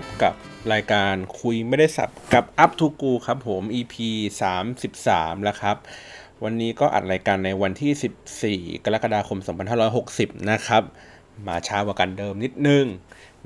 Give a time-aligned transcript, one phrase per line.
[0.00, 0.34] บพบกับ
[0.72, 3.94] รายการคุยไม่ได้สับกับ Up to Go ครับผม EP
[4.70, 5.76] 33 แล้วครับ
[6.44, 9.38] วันนี้ก็อัดรายการในวันที่ 14 กรกฎาคม
[9.94, 10.82] 2560 นะครับ
[11.46, 12.84] มาช้ากว่ากันเดิมนิดนึง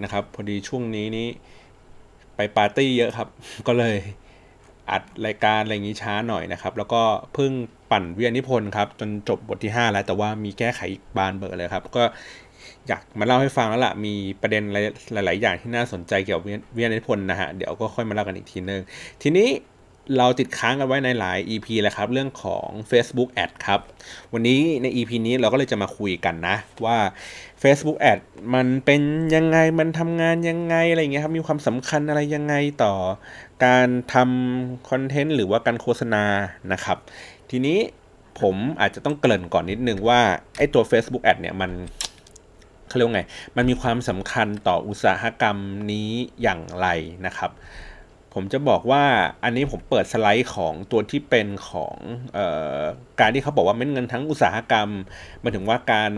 [0.02, 1.28] นะครับ พอดีช่วงนี้นี้
[2.36, 3.28] ไปปาร์ตี้เยอะครับ
[3.66, 3.96] ก็เลย
[4.90, 7.02] อัดรายการอะไรอย่างนี้ช้าหน่อยนะครับ แล้วก็
[7.34, 7.52] เพิ่ง
[7.90, 12.02] ปั่นเวียนิพนธ์ครับ จนจบบทที่ 5 แล้วแต่ว่ามีแก้ไขอีกบานเบอร์เลยครับ ก็
[12.90, 14.62] อยากมาเล่าให้ฟังแล้วล่ะ มีประเด็น
[15.12, 16.44] หลาย ๆ อย่างที่น่าสนใจเกี่ยวกับ
[16.74, 18.82] เวียนิพนธ์นะฮะ เดี๋ยวก็ค่อยมาเล่ากันอีกทีนึง
[19.22, 19.48] ทีนี้
[20.18, 23.80] เราติดค้างกันไว้ในหลาย EP แล้วครับ เรื่องของ Facebook Ad ครับ
[24.32, 26.96] วันนี้ใน EP นี้เราก็เลยจะมาคุยกันนะ ว่า
[27.62, 28.18] Facebook Ad
[28.54, 29.02] มันเป็น
[29.34, 32.94] ยังไงมันทำงานยังไงอะไรเงี้ยครับ มีความสำคัญอะไรยังไงต่อ
[33.64, 36.24] การทำคอนเทนต์หรือว่าการโฆษณา
[36.72, 36.98] นะครับ
[37.50, 37.78] ทีนี้
[38.40, 40.20] ผมอาจจะต้องเกริ่นก่อนนิดนึงว่า
[40.58, 41.70] ไอ้ตัว Facebook Ad เนี่ยมัน
[42.90, 43.22] เขาเรียกว่าไง
[43.56, 45.56] มันมีความสำคัญต่ออุตสาหกรรม
[45.92, 46.10] นี้
[46.42, 46.86] อย่างไร
[47.26, 47.50] นะครับ
[48.34, 49.04] ผมจะบอกว่า
[49.44, 51.96] อันนี้ผมเปิดสไลด์ของตัวที่เป็นของ
[52.36, 52.38] อ
[52.80, 52.82] อ
[53.20, 54.88] การที่เขาบอกว่าเม็ดเงินทั้งอุตสาหกรรม
[55.42, 56.12] มาถึงว่าการ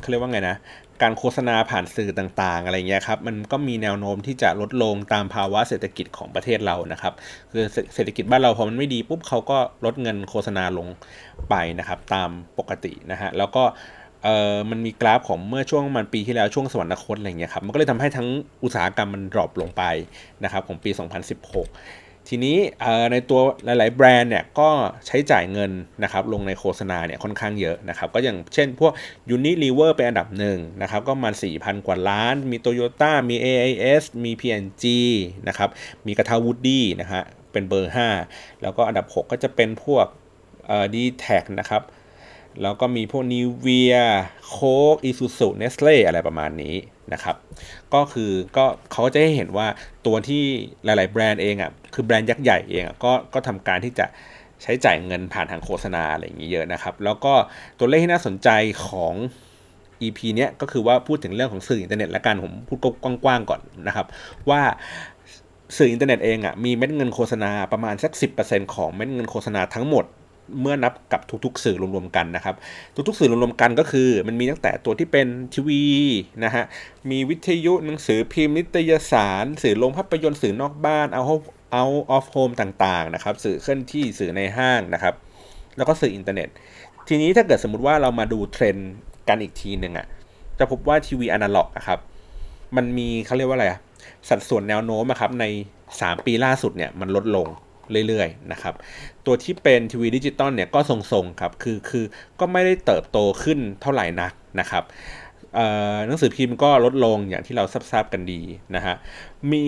[0.00, 0.56] เขาเรียกว่าไงนะ
[1.02, 7.14] การโฆษณาผ่านสื่อต่างๆ อะไรเงี้ยครับ มันก็มีแนวโน้มที่จะลดลงตามภาวะเศรษฐกิจของประเทศเรานะครับ
[7.52, 10.86] คือเศรษฐกิจบ้านเราพอมันไม่ดีปุ๊บเขาก็ลดเงินโฆษณาลง
[11.50, 13.62] ไปนะครับ ตามปกตินะฮะ แล้วก็
[14.24, 18.28] เอ่อมันมีกราฟของเมื่อช่วงมันปีที่แล้วช่วงสวรรคตอะไรเงี้ยครับมันก็เลยทำให้ทั้ง
[18.64, 19.82] อุตสาหกรรมมัน drop ลงไป
[20.44, 22.58] นะครับของปี 2016 ทีนี้
[23.12, 24.68] ในตัวหลาย ๆ แบรนด์เนี่ยก็
[25.06, 25.70] ใช้จ่ายเงิน
[26.02, 28.92] นะครับลงในโฆษณาเนี่ยค่อนข้างเยอะนะครับก็อย่างเช่นพวก
[29.34, 34.84] Unilever เป็นอันดับหนึ่งนะครับก็มา4,000 กว่าล้าน มี Toyota มี AIS มี P&G
[35.48, 35.68] นะครับ
[36.06, 37.92] มีกระทะวู้ดดี้นะฮะเป็นเบอร์
[38.26, 40.06] 5 แล้วก็อันดับ 6 ก็จะเป็นพวก
[40.66, 41.26] เอ่อ d t แท
[41.60, 41.82] นะครับ
[42.62, 46.74] แล้วก็มีพวก Nivea Coke Isuzu Nestle อะไรประมาณนี้
[47.12, 47.36] นะครับ
[47.94, 49.66] ก็คือก็เขาจะให้เห็นว่า
[50.06, 50.42] ตัวที่
[50.84, 54.06] หลาย ๆ แบรนด์เองอะคือแบรนด์ยักษ์ใหญ่เองอะก็ก็ทำการที่จะ
[54.62, 57.34] ใช้จ่ายเงินผ่านทางโฆษณาอะไรอย่างนี้เยอะนะครับ แล้วก็
[57.78, 58.48] ตัวเลขที่น่าสนใจ
[58.88, 59.14] ของ
[60.02, 62.78] EP เนี้ยก็คือว่าพูดถึงเรื่องของสื่ออินเทอร์เน็ตและการผมพูด
[63.24, 64.06] กว้างๆก่อนนะครับ
[64.50, 64.62] ว่า
[65.76, 68.12] สื่ออินเทอร์เน็ตเองอะมีเม็ดเงินโฆษณาประมาณสัก
[68.42, 70.04] 10%ของเม็ดเงินโฆษณาทั้งหมด
[70.60, 72.54] เมื่อนับกับทุกๆ สื่อรวมๆกันนะครับ
[73.08, 75.84] ทุกๆ สื่อรวมๆกันก็คือ มันมีตั้งแต่ตัวที่เป็นทีวี
[76.44, 76.64] นะฮะ
[77.10, 85.14] มีวิทยุหนังสือพิมพ์นิตยสาร สื่อโรงภาพยนตร์สื่อนอกบ้าน out out of home ต่างๆนะครับ สื่อเคลื่อนที่สื่อในห้างนะครับ
[85.76, 86.48] แล้วก็สื่ออินเทอร์เน็ต
[87.08, 88.90] ทีนี้ถ้าเกิดสมมติว่าเรามาดูเทรนด์
[89.28, 90.06] กันอีกทีหนึ่งอ่ะ
[90.58, 91.98] จะพบว่าทีวีอนาล็อกนะครับ
[92.76, 93.80] มันมีเขาเรียกว่าอะไรอะ
[94.28, 95.44] สัดส่วนแนวโน้มนะครับใน
[95.90, 97.46] 3 ปีล่าสุดเนี่ยมันลดลง
[98.08, 98.74] เรื่อยๆนะครับ
[99.26, 102.04] ตัวที่เป็นทีวีดิจิตอลเนี่ยก็ทรงๆครับคือคือ
[102.40, 104.84] ก็ไม่ได้เติบโตขึ้นเท่าไหร่นักนะครับ
[106.06, 108.40] หนังสือพิมพ์ก็ลดลงอย่างที่เราทราบกันดี
[108.76, 108.94] นะฮะ
[109.50, 109.62] มี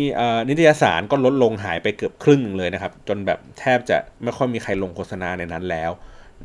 [0.48, 5.90] นิตยสารก็ลดลงหายไปเกือบครึ่งเลยนะครับ จนแบบแทบจะไม่ค่อยมีใครลงโฆษณาในนั้นแล้ว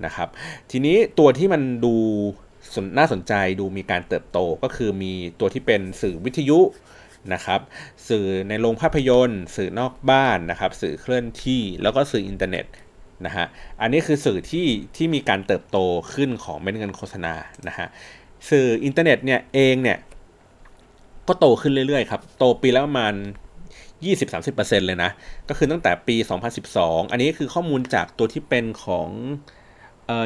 [0.06, 0.28] นะครับ
[0.72, 1.96] ทีนี้ตัวที่มันดู
[2.98, 6.60] น่าสนใจดูมีการเติบโตก็คือมีตัวที่เป็นสื่อวิทยุ
[7.34, 7.60] นะครับ
[8.10, 12.66] สื่อในโรงภาพยนตร์ สื่อนอกบ้านนะครับ สื่อเคลื่อนที่แล้วก็สื่ออินเทอร์เน็ต
[13.26, 13.46] นะฮะ
[13.82, 15.78] อันนี้คือสื่อที่ที่มีการเติบโต
[16.14, 17.34] ขึ้นของเม็ดเงินโฆษณา
[17.68, 17.88] นะฮะ
[18.50, 19.98] สื่ออินเทอร์เน็ตเนี่ยเองเนี่ย
[21.28, 23.14] ก็โตขึ้นเรื่อยๆครับโตปีละประมาณ
[24.16, 25.12] 20-30%เลยนะ
[25.50, 26.16] ก็คือตั้งแต่ปี
[26.64, 29.10] 2012 อันนี้คือข้อมูลจากตัวที่เป็นของ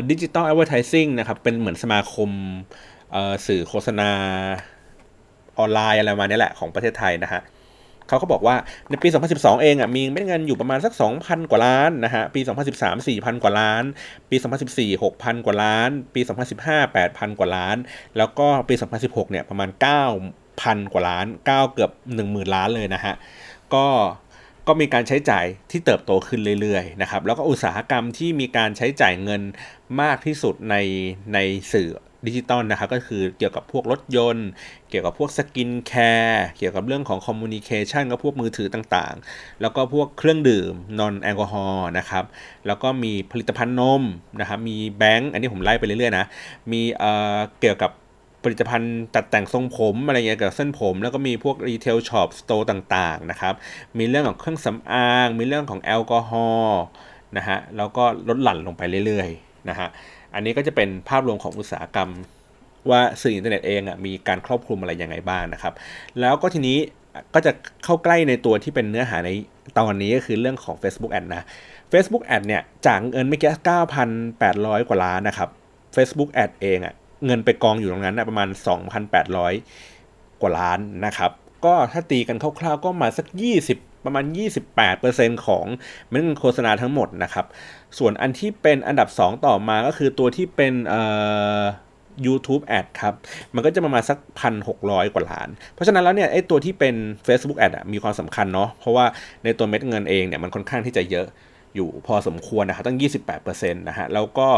[0.09, 2.29] Digital Advertising นะครับเป็นเหมือนสมาคม
[3.47, 4.11] สื่อโฆษณา
[5.59, 7.41] ออนไลน์อะไรมาเนี่ยแหละของประเทศไทยนะฮะ
[8.07, 8.55] เขาก็บอกว่า
[8.89, 12.41] ในปี 2012 เองอะมีเม็ดเงินอยู่ประมาณสัก 2,000 กว่าล้านนะฮะปี
[12.77, 13.83] 2013 4,000 กว่าล้าน
[14.29, 16.21] ปี 2014 6,000 กว่าล้าน ปี
[16.59, 17.75] 2015 8,000 กว่าล้าน
[18.17, 19.69] แล้วก็ปี 2016 เนี่ยประมาณ
[20.29, 21.91] 9,000 กว่าล้าน 9 เกือบ
[22.23, 23.13] 10,000 ล้านเลยนะฮะ
[23.73, 23.87] ก็
[24.67, 29.41] ก็มีการใช้จ่ายที่เติบโตขึ้นเรื่อยๆนะครับแล้วก็อุตสาหกรรมที่มีการใช้จ่ายเงิน
[30.01, 30.75] มากที่สุดใน
[31.33, 31.37] ใน
[31.73, 31.89] สื่อ
[32.27, 34.47] ดิจิตอลนะครับก็คือเกี่ยวกับพวกรถยนต์
[34.89, 42.23] เกี่ยวกับพวก skincare เกี่ยวกับเรื่องของ communication กับพวกมือถือต่างๆ แล้วก็พวกเครื่องดื่ม non-alcohol นะครับ
[42.67, 44.03] แล้วก็มีผลิตภัณฑ์นม
[44.39, 46.25] นะครับมีแบงก์อันนี้ผมไล่ไปเรื่อยๆนะ
[46.71, 47.91] มีเอ่อเกี่ยวกับ
[48.43, 53.53] ผลิตภัณฑ์ตัดแต่งทรงผมอะไรเงี้ยกับเส้นผม แล้วก็มีพวก retail shop store ต่างๆนะครับ
[53.97, 56.81] มีเรื่องของเครื่องสำอาง มีเรื่องของแอลกอฮอล์
[57.37, 59.87] นะฮะแล้วก็ลดหลั่นลงไปเรื่อยๆนะฮะ
[60.33, 62.09] อันนี้ก็จะเป็นภาพรวมของอุตสาหกรรม
[62.89, 65.73] ว่าสื่ออินเทอร์เน็ตเองอะมีการครอบคลุมอะไรยังไงบ้างนะครับ
[66.19, 66.77] แล้วก็ทีนี้
[67.33, 67.51] ก็จะ
[67.83, 69.29] เข้าใกล้ในตัวที่เป็นเนื้อหาใน
[69.77, 71.43] ตอนนี้ก็คือเรื่องของ Facebook Ad นะ
[71.91, 73.51] Facebook Ad เนี่ยจากเงินไม่แค่
[74.39, 75.49] 9,800 กว่าล้านนะครับ
[75.95, 76.93] Facebook Ad เองอะ
[77.25, 78.49] เงินไปกองอยู่ตรงนั้นนะประมาณ
[79.25, 81.31] 2,800 กว่าล้านนะครับ
[81.65, 83.25] ก็ถ้าตีกันคร่าวๆก็มาสัก
[83.65, 84.25] 20 ประมาณ
[84.85, 85.65] 28%ของ
[86.09, 87.45] เม็ดเงินโฆษณาทั้งหมดนะครับ
[87.99, 91.01] ส่วนอันที่เป็นอันดับ 2 ต่อมาก็คือตัวที่เป็นเอ่
[91.59, 91.61] อ
[92.25, 93.13] YouTube Ad ครับ
[93.55, 96.95] มันก็จะประมาณสักพันหกร้อยกว่าล้าน เพราะฉะนั้นแล้วเนี่ยไอ้ตัวที่เป็น
[97.27, 99.05] Facebook Ad อะมีความสำคัญเนาะ เพราะว่า
[99.43, 101.27] ในตัวเม็ดเงินเองเนี่ยมันค่อนข้างที่จะเยอะ
[101.75, 102.97] อยู่พอสมควรนะครับตั้ง
[103.37, 104.49] 28%นะฮะ แล้วก็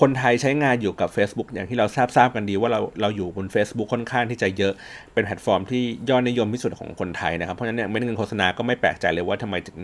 [0.00, 4.72] คนไทยใช้งานอยู่กับ Facebook อย่างที่เราทราบทราบกันดีว่าเราเราอยู่บน Facebook ค่อนข้างที่จะเยอะ
[5.12, 9.78] เป็นแพลตฟอร์มที่ยอดนิยมที่สุดของคนไทยนะครับเพราะฉะนั้นเนี่ยเม็ดเงินโฆษณาก็ไม่แปลกใจเลยว่าทำไมถึง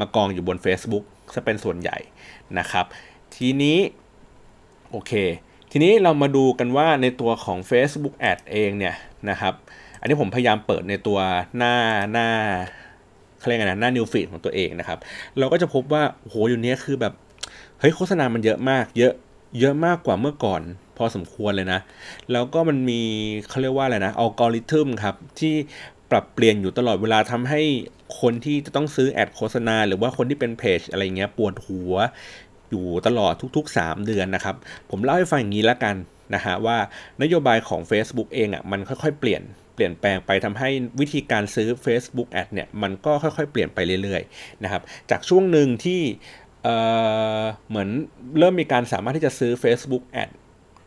[0.00, 1.04] มากองอยู่บน Facebook
[1.34, 1.98] จะเป็นส่วนใหญ่
[2.58, 2.84] นะครับ
[3.36, 3.78] ทีนี้
[4.90, 5.12] โอเค
[5.72, 8.94] ทีนี้เรามาดูกันว่าในตัวของ Facebook Ad เองเนี่ย
[9.30, 9.54] นะครับ
[10.00, 11.18] อันนี้ผมพยายามเปิดในตัว
[11.56, 11.74] หน้า
[12.12, 12.28] หน้า
[13.38, 14.98] เขาเรียกไงนะหน้า New Feed ของตัวเองนะครับ
[15.38, 17.12] เราก็จะพบว่าโหอยู่เนี้ยคือแบบ
[17.80, 19.14] เฮ้ยโฆษณามันเยอะมากเยอะ
[19.58, 20.62] เยอะมากกว่าเมื่อก่อน
[20.96, 21.80] พอสมควรเลยนะ
[22.32, 23.00] แล้วก็มันมี
[23.48, 25.54] เขาเรียกว่าอะไรนะอัลกอริทึมครับ ที่
[26.10, 27.62] ปรับเปลี่ยนอยู่ตลอดเวลาทำให้
[28.20, 31.94] คนที่จะต้องซื้อแอดโฆษณา หรือว่าคนที่เป็นเพจอะไรเงี้ยปวดหัว
[32.70, 34.56] อยู่ตลอดทุก ๆ 3 เดือนนะครับ
[34.90, 35.96] ผมเล่าให้ฟังอย่างนี้แล้วกัน
[36.34, 36.78] นะฮะว่า
[37.22, 39.42] นโยบายของ Facebook เองอะ่ะมันค่อยๆ เปลี่ยน
[39.74, 40.68] เปลี่ยนแปลงไปทำให้
[41.00, 46.00] วิธีการซื้อ Facebook Ad เนี่ยมันก็ค่อยๆ เปลี่ยนไปเรื่อยๆนะครับจากช่วงหนึ่งที่
[46.66, 47.88] เเหมือน
[48.38, 50.30] เริ่มมีการสามารถที่จะซื้อ Facebook Ad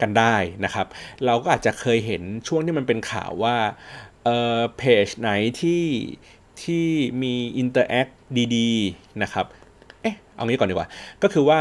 [0.01, 0.35] กันได้
[0.65, 0.87] นะครับ
[1.25, 3.55] เราก็อาจจะเคยเห็นช่วงที่มันเป็นข่าวว่า
[4.77, 5.29] เพจไหน
[5.61, 5.83] ที่
[6.63, 6.85] ที่
[7.23, 8.07] มี interact
[8.55, 9.45] ดีๆนะครับ
[10.01, 10.87] เอ๊ะ เอางี้ก่อนดีกว่า
[11.23, 11.59] ก็คือว่า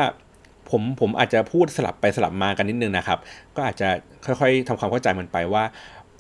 [0.71, 3.19] ผมผมอาจจะพูดสลับไปสลับมากันนิดนึงนะครับ
[3.57, 3.89] ก็อาจจะ
[4.25, 5.65] ค่อยๆทำความเข้าใจมันไปว่า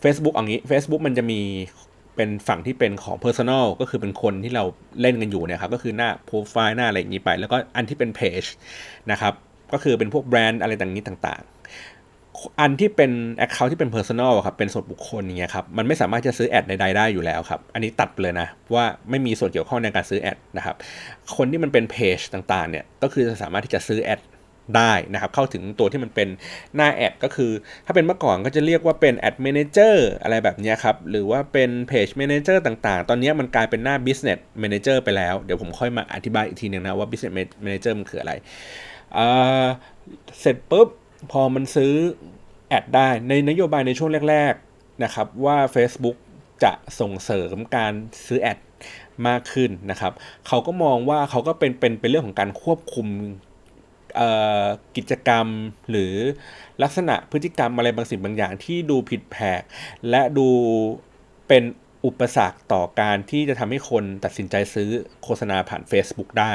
[0.03, 1.41] Facebook เอางี้ Facebook มันจะมี
[2.19, 4.65] เป็นฝั่งที่เป็นของ Personal ก็คือเป็นคนที่เรา
[5.00, 8.49] เล่นกันอยู่เนี่ยครับก็คือหน้าโปรไฟล์หน้าอะไรอย่างนี้ไป แล้วก็อันที่เป็น Page
[9.11, 9.32] นะครับ
[9.73, 11.43] ก็คือเป็นพวกแบรนด์อะไรต่างนี้ต่าง
[12.61, 13.11] อันที่เป็น
[13.44, 20.76] Account ที่เป็น Personal ครับเป็นส่วนบุคคลอย่างเงี้ยครับมันไม่สามารถจะซื้อ ad ใดๆได้อยู่แล้วครับอันนี้ตัดเลยนะว่าไม่มีส่วนเกี่ยวข้องในการซื้อ ad นะครับ
[21.37, 24.20] คนที่มันเป็นเพจต่างๆเนี่ยก็คือจะสามารถที่จะซื้อ ad
[24.76, 26.29] ได้นะครับ เข้าถึงตัวที่มันเป็น
[26.76, 27.53] หน้า ad ก็คือ
[27.87, 37.93] ถ้าเป็นเมื่อก่อนก็จะเรียกว่าเป็น Ad Manager อะไรแบบนี้ครับ หรือว่าเป็น Page Manager ต่างๆ ตอนนี้มันกลายเป็นหน้า Business Manager ไปแล้ว เดี๋ยวผมค่อยมาอธิบายอีกทีนึงนะว่า Business Manager
[37.99, 38.32] มันคืออะไร
[40.41, 40.88] เสร็จปุ๊บ
[41.32, 41.93] พอมันซื้อ
[42.69, 46.17] ad ได้ในนโยบายในช่วงแรก ๆ นะครับ ว่า Facebook
[46.64, 47.93] จะส่งเสริมการ
[48.26, 48.59] ซื้อแอด
[49.29, 50.12] มากขึ้นนะครับ
[50.47, 53.06] เขาก็มองว่าเขาก็เป็นเป็นเป็นเรื่องของการควบคุม
[54.97, 55.47] กิจกรรม
[55.91, 56.15] หรือ
[56.82, 59.62] ลักษณะพฤติกรรมอะไรบางสิ่งบางอย่างที่ดูผิดแผก
[60.11, 60.49] และดู
[61.49, 61.65] เป็น
[62.06, 64.91] อุปสรรคต่อการที่จะทำให้คนตัดสินใจซื้อ
[65.23, 66.53] โฆษณาผ่าน Facebook ได้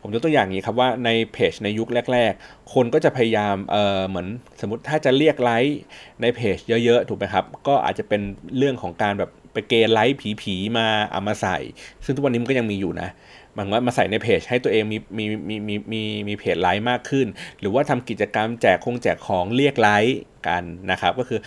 [0.00, 4.28] ผมยกตัวอย่างนี้ครับว่าในเพจในยุคแรก ๆ คนก็จะพยายามเเหมือน
[4.60, 5.78] สมมติถ้าจะเรียกไลค์
[6.22, 8.22] ในเพจเยอะ ๆ ถูกไหมครับ ก็อาจจะเป็น
[8.56, 11.58] เรื่องของการแบบไปเกณฑ์ไลค์ผีๆมาเอามาใส่
[12.04, 13.08] ซึ่งทุกวันนี้มันก็ยังมีอยู่นะ
[13.56, 17.26] บางว่ามาใส่ในเพจให้ตัวเองมีมีมีมีมีมีเพจไลค์มากขึ้น
[17.60, 21.40] หรือว่าทำกิจกรรมแจกคงแจกของเรียกไลค์กันนะครับก็คือ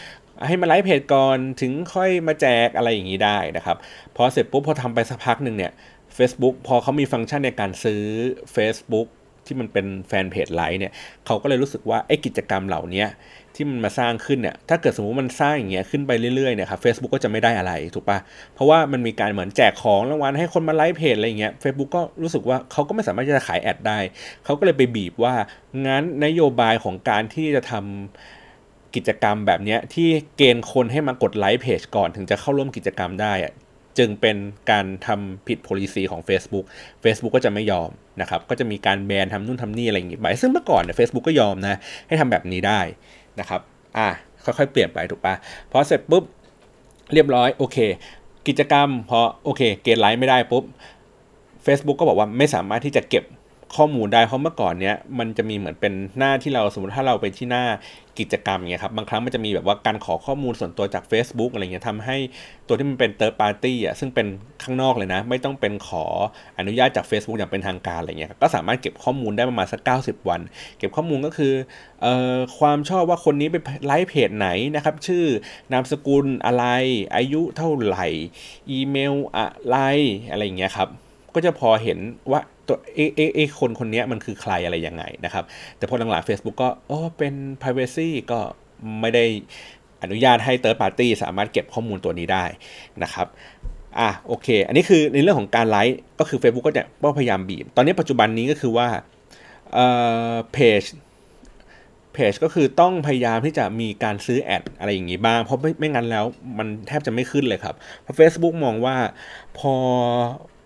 [0.48, 3.78] ให้มาไลฟ์เพจก่อนถึงค่อยมาแจกอะไรอย่างนี้ได้นะครับ
[4.16, 5.72] พอเสร็จปุ๊บพอทำไปสักพักหนึ่งเนี่ย
[6.18, 8.04] Facebook พอเขามีฟังก์ชันในการซื้อ
[8.56, 9.08] Facebook
[9.48, 10.94] ที่มันเป็นแฟนเพจไลฟ์เนี่ย
[11.26, 13.06] เขาก็เลยรู้สึกว่าไอ้กิจกรรมเหล่านี้
[13.56, 18.18] ที่มันมาสร้างขึ้นเนี่ยถ้าเกิดสมมติมันสร้างอย่างเงี้ยขึ้นไปเรื่อยๆเนี่ยครับเฟซบุ๊กก็จะไม่ได้อะไรถูกปะ
[18.56, 24.00] เพราะว่ามันมีการเหมือนแจกของรางวัลให้คนมาไลฟ์เพจอะไรเงี้ยเฟซบุ๊กก็รู้สึกว่าเขาก็ไม่สามารถจะขาย ad ได้
[24.46, 25.34] เขาก็เลยไปบีบว่า
[25.88, 33.54] งั้นนโยบายของการที่จะทำกิจกรรมแบบนี้ที่เกณฑ์คนให้มากดไลค์เพจก่อนถึงจะเข้าร่วมกิจกรรมได้อะ
[33.98, 34.38] จึงเป็น
[34.72, 36.66] การทำผิด policy ของ Facebook
[37.04, 37.90] Facebook ก็จะไม่ยอม
[38.22, 42.80] นะครับ ก็จะมีการแบนทำนู่นทำนี่อะไรอย่างงี้ไปซึ่งเมื่อก่อนเนี่ยเฟซบุ๊กก็ยอมนะ ให้ทำแบบนี้ได้
[43.40, 43.62] นะครับ
[43.98, 44.10] อะ
[44.46, 45.34] ค่อยๆ เปลี่ยนไปถูกปะ
[45.72, 46.24] พอเสร็จปุ๊บ
[47.14, 47.78] เรียบร้อยโอเค
[48.48, 50.64] กิจกรรมพอโอเค เกณฑ์ไลค์ไม่ได้ปุ๊บ
[51.66, 53.24] Facebook ก็บอกว่าไม่สามารถที่จะเก็บ
[53.76, 57.64] ข้อมูลได้เพราะเมื่อก่อนเนี้ยมันจะมีเหมือนเป็นหน้าที่เราสมมติถ้าเราไปที่หน้า
[58.20, 62.18] กิจกรรมเงี้ยครับบางครั้งมันจะมีแบบว่าการขอข้อมูลส่วนตัวจาก Facebook อะไรเงี้ยทำให้
[62.68, 64.28] ตัวที่มันเป็น third party อะซึ่งเป็น
[64.64, 66.06] ข้างนอกเลยนะ ไม่ต้องเป็นขอ
[66.60, 70.42] อนุญาตจาก Facebook อย่างเป็นทางการอะไรเงี้ยก็สามารถเก็บข้อมูลได้ประมาณสัก 90 วัน
[70.78, 71.54] เก็บข้อมูลก็คือ
[72.02, 73.56] เอ่อความชอบว่าคนนี้ไป
[73.88, 75.26] ไลฟ์เพจไหนนะครับชื่อ
[75.72, 76.66] นามสกุลอะไร
[77.16, 78.08] อายุเท่าไหร่
[78.72, 79.78] อีเมลอะไร
[80.32, 80.90] อะไรเงี้ยครับ
[81.34, 82.00] ก็จะพอเห็น
[82.32, 85.44] ว่า ตัวเอเอเอคนคนนี้มันคือใครอะไรยังไงนะครับ
[85.78, 88.40] แต่พอหลังๆ Facebook ก็อ๋อเป็น Privacy ก็
[89.02, 89.26] ไม่ได้
[90.04, 92.46] อนุญาตให้ Third Party สามารถเก็บข้อมูลตัวนี้ได้
[93.04, 93.28] นะครับ
[94.00, 96.84] อะโอเค อันนี้คือในเรื่องของการไลฟ์ก็คือ Facebook ก็จะ
[97.18, 98.88] พยายามบีบ ตอนนี้ปัจจุบันนี้ก็คือว่า
[99.74, 99.88] เอ่
[100.32, 100.84] อเพจ
[102.14, 106.26] เพจก็คือต้องพยายามที่จะมีการซื้อแอดอะไรอย่างงี้บ้าง เพราะไม่ไม่งั้นแล้ว
[106.58, 108.96] มันแทบจะไม่ขึ้นเลยครับเพราะ Facebook มองว่า
[109.58, 109.74] พอ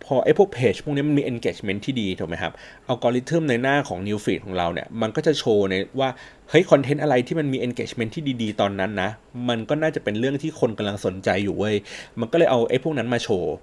[0.06, 2.54] พอไอ้พวกเพจพวกนี้มันมี engagement ที่ดีถูกไหมครับ
[2.88, 6.10] อัลกอริทึมในหน้าของ new feed ของเราเนี่ย มันก็จะโชว์ในว่า
[6.50, 9.10] เฮ้ยคอนเทนต์อะไรที่มันมี engagement ที่ดีๆ ตอนนั้นนะ
[9.50, 11.76] มันก็น่าจะเป็นเรื่องที่คนกำลังสนใจอยู่เว้ย
[12.20, 13.56] มันก็เลยเอาไอ้พวกนั้นมาโชว์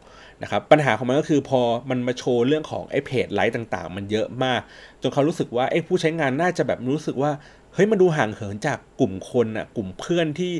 [0.42, 4.60] นะครับ ปัญหาของมันก็คือพอมันมาโชว์เรื่องของไอ้เพจไลค์ต่างๆ มันเยอะมาก
[5.02, 7.30] จนเขารู้สึกว่าไอ้ผู้ใช้งานน่าจะแบบรู้สึกว่า
[7.74, 10.54] เฮ้ยมันดูห่างเหินจากกลุ่มคนอะกลุ่มเพื่อนที่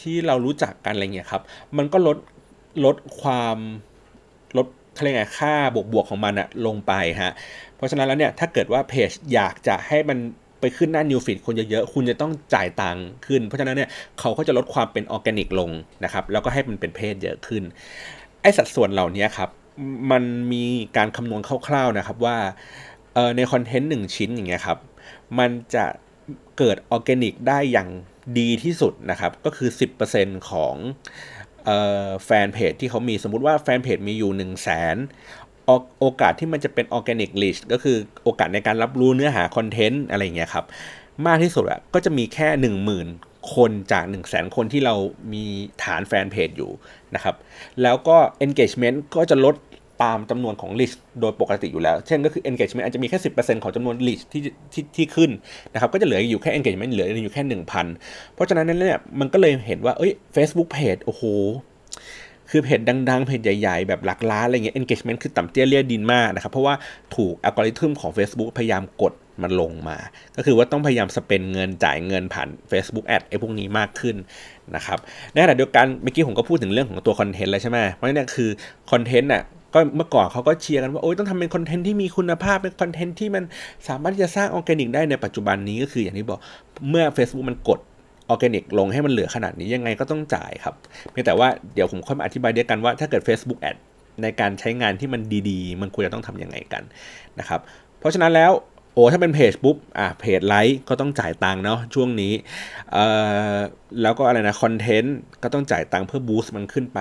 [0.00, 1.42] ที่เรารู้จักกันอะไรเงี้ยครับ
[1.76, 2.18] มันก็ลด
[2.84, 3.58] ลดความ
[4.56, 7.32] ลด เขาเรียกไงค่าบวกบวกของมันอะลงไปฮะ
[7.76, 10.18] เพราะฉะนั้นแล้วเนี่ยถ้าเกิดว่าเพจอยากจะให้มัน
[10.60, 13.88] ไปขึ้นหน้า New Feed คนเยอะๆ คุณจะต้องจ่ายตังค์ขึ้น เพราะฉะนั้นเนี่ย
[14.20, 15.70] เขาก็จะลดความเป็นออร์แกนิกลง
[16.04, 17.62] นะครับ แล้วก็ให้มันเป็นเพศเยอะขึ้น
[18.42, 19.50] ไอสัดส่วนเหล่านี้ครับ
[20.10, 20.64] มันมี
[20.96, 22.36] การคำนวณคร่าวๆนะครับว่า
[23.36, 24.78] ในคอนเทนต์หนึ่งชิ้นอย่างเงี้ยครับ
[25.38, 25.84] มันจะ
[26.58, 27.88] เกิดออร์แกนิกได้อย่าง
[28.38, 29.68] ดีที่สุดนะครับ ก็คือ
[30.08, 30.74] 10%ของ
[32.24, 34.96] แฟนเพจที่เขามีสมมุติว่าแฟนเพจมีอยู่ 1 0 0 0 0แสน
[36.00, 40.64] โอกาสที่มันจะเป็น organic reach ก็คือโอกาสในการรับรู้เนื้อหา content อะไรเงี้ยครับ
[41.26, 42.76] มากที่สุดอะก็จะมีแค่ 1
[43.08, 44.94] 0,000 คนจาก 1 0 0 0 0แสนคนที่เรา
[45.32, 45.44] มี
[45.82, 46.70] ฐานแฟนเพจอยู่
[47.14, 47.36] นะครับ
[47.82, 48.16] แล้วก็
[48.46, 49.54] engagement ก็จะลด
[50.02, 54.42] ตามจำนวนของ reach โดยปกติอยู่แล้ว เช่นก็คือ engagement อาจจะมีแค่ 10%ของจำนวน reach ที่
[54.72, 55.30] ที่ที่ขึ้น
[55.72, 61.22] นะครับ ก็จะเหลืออยู่แค่ engagement เหลืออยู่แค่ 1,000 เพราะฉะนั้นเนี่ยมันก็เลยเห็นว่าเอ้ย Facebook page โอ้โห
[62.50, 66.74] คือเพจดังๆ เพจใหญ่ๆ แบบหลักล้านอะไรเงี้ย engagement คือต่ำเตี้ยเลี่ยดินมากนะครับ เพราะว่า
[67.16, 69.98] ถูกอัลกอริทึมของ Facebook พยายามกดมันลงมา
[70.36, 74.16] ก็คือว่าต้องพยายาม spend เงินจ่ายเงินผ่าน Facebook Ad ไอ้พวกนี้มากขึ้น
[74.76, 74.98] นะครับ
[75.32, 78.50] ในขณะเดียวกันเมื่อกี้ผมก็พูดถึงเรื่องของตัวคอนเทนต์แล้วใช่ไหมเพราะนี่คือ
[78.90, 79.42] คอนเทนต์น่ะ
[79.74, 83.44] ก็เมื่อก่อนเขาก็เชียร์กันว่าโอ้ยต้องทำเป็นคอนเทนต์ที่มีคุณภาพเป็นคอนเทนต์ที่มัน
[83.88, 86.40] สามารถที่จะสร้างออร์แกนิกได้ในปัจจุบันนี้ก็คืออย่างที่บอก
[86.90, 87.80] เมื่อ Facebook มันกด
[88.28, 90.74] ออร์แกนิกลงให้มันเหลือขนาดนี้ยังไงก็ต้องจ่ายครับ
[91.10, 93.76] เพียงแต่ว่าเดี๋ยวผมค่อยมาอธิบายเดียวกันว่าถ้าเกิด Facebook Ad
[94.22, 96.82] ในการใช้งานที่มันดีๆ มันควรจะต้องทำยังไงกัน
[97.38, 97.60] นะครับ
[97.98, 98.52] เพราะฉะนั้นแล้ว
[98.94, 102.32] โอ้ถ้าเป็นเพจปุ๊บอะเพจไลค์ก็ต้องจ่ายตังค์เนาะช่วงนี้
[102.92, 103.06] เอ่
[103.54, 103.56] อ
[104.02, 106.98] แล้วก็อะไรนะคอนเทนต์ก็ต้องจ่ายตังค์เพื่อบูสต์มันขึ้นไป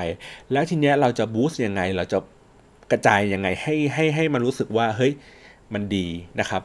[0.52, 2.18] แล้วทีเนี้ยเราจะบูสต์ยังไงเราจะ
[2.92, 5.14] กระจายยังไงให้ให้ให้มันรู้สึกว่าเฮ้ย
[5.74, 6.08] มันดี
[6.40, 6.62] นะครับ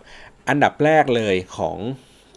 [0.48, 1.76] อันดับแรกเลยของ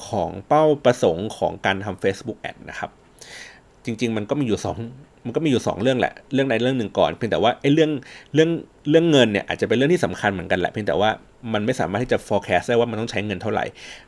[0.07, 2.89] ของเป้าประสงค์ของการทำ Facebook Ad นะครับ
[3.85, 4.59] จริง ๆ มันก็มีอยู่
[4.91, 7.91] 2 มันก็มีอยู่ 2 เรื่องแหละ เรื่องใดเรื่องหนึ่งก่อน เพียงแต่ว่าไอ้เรื่อง
[8.33, 8.49] เรื่อง
[8.89, 11.09] เรื่องเงินเนี่ยอาจจะเป็นเรื่องที่สำคัญเหมือนกันแหละ เพียงแต่ว่า
[11.53, 13.65] มันไม่สามารถที่จะ forecast ได้ว่ามันต้องใช้เงินเท่าไหร่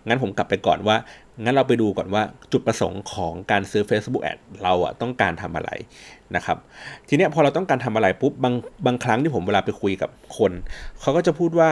[0.07, 0.95] งั้นผมกลับไปก่อนว่า
[1.43, 5.71] งั้นเราไปดูก่อนว่าจุดประสงค์ของการซื้อ Facebook Ad เราอะต้องการทำอะไร
[6.35, 6.57] นะครับ
[7.07, 8.53] ทีเนี้ยพอเราต้องการทำอะไรปุ๊บบาง
[8.85, 10.51] บางครั้งที่ผมเวลาไปคุยกับคน
[11.01, 11.71] เขาก็จะพูดว่า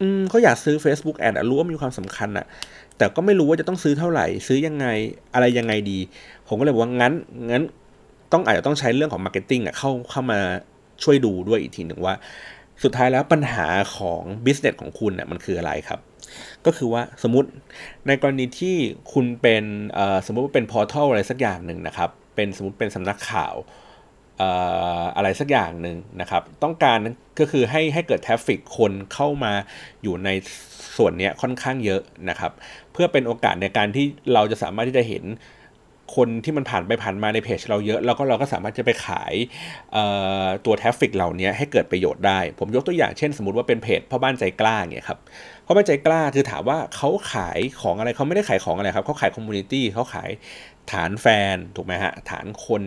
[0.00, 2.46] อืมเขาอยากซื้อ Facebook Ad อรู้ว่ามีความสำคัญอะ
[2.98, 4.86] แต่ก็ไม่รู้ว่าจะต้องซื้อเท่าไหร่ ซื้อยังไง
[5.34, 5.98] อะไรยังไงดี
[6.48, 7.12] ผมก็เลยบอกว่างั้น
[7.50, 7.64] งั้น
[8.32, 10.38] ต้องอาจจะต้องใช้เรื่องของ marketing อะเข้าเข้ามา
[11.02, 12.14] ช่วยดูด้วยอีกทีหนึ่งว่า
[12.82, 13.66] สุดท้ายแล้วปัญหา
[13.96, 16.00] ของ business ของคุณเนี่ยมันคืออะไรครับ
[16.66, 17.48] ก็คือว่าสมมติ
[18.06, 18.76] ในกรณีที่
[19.12, 19.64] คุณเป็น
[20.26, 23.54] สมมติว่าเป็น portal อะไรสักอย่างหนึ่งนะครับ เป็นสมมติเป็นสำนักข่าว
[25.16, 26.98] อะไรสักอย่างหนึ่งนะครับ ต้องการ
[27.40, 29.52] ก็คือให้ให้เกิด traffic คนเข้ามา
[30.02, 30.28] อยู่ใน
[30.96, 32.52] ส่วนนี้ค่อนข้างเยอะนะครับ
[32.92, 35.24] เพื่อเป็นโอกาสในการที่เราจะสามารถที่จะเห็น
[36.16, 39.34] คนที่มันผ่านไปผ่านมาในเพจเราเยอะ แล้วก็เราก็สามารถจะไปขาย
[40.64, 45.18] ตัว traffic เหล่านี้ให้เกิดประโยชน์ได้ ผมยกตัวอย่างเช่น สมมติว่าเป็นเพจพ่อบ้านใจกล้าเนี่ยครับ
[45.66, 50.30] พ่อบ้านใจกล้าคือถามว่าเขาขายของอะไรเขาไม่ได้ขายของอะไรครับเขาขาย community เขาขาย
[50.92, 52.82] ฐานแฟนถูกไหมฮะฐานคน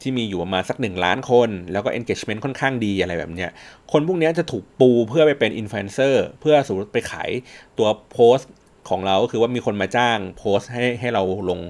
[0.00, 3.50] ที่มีอยู่ประมาณสักหนึ่งล้านคน แล้วก็ engagement ค่อนข้างดีอะไรแบบเนี้ย
[3.92, 7.30] คนพวกนี้จะถูกปูเพื่อไปเป็นอินฟลูเอนเซอร์เพื่อสมมติไปขาย
[7.78, 8.50] ตัวโพสต์
[8.90, 11.60] ของเราก็คือว่ามีคนมาจ้างโพสต์ให้ให้เราลง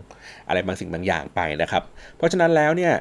[0.49, 1.83] อะไรบางสิ่งบางอย่างไปนะครับ
[2.17, 2.93] เพราะฉะนั้นแล้วเนี่ย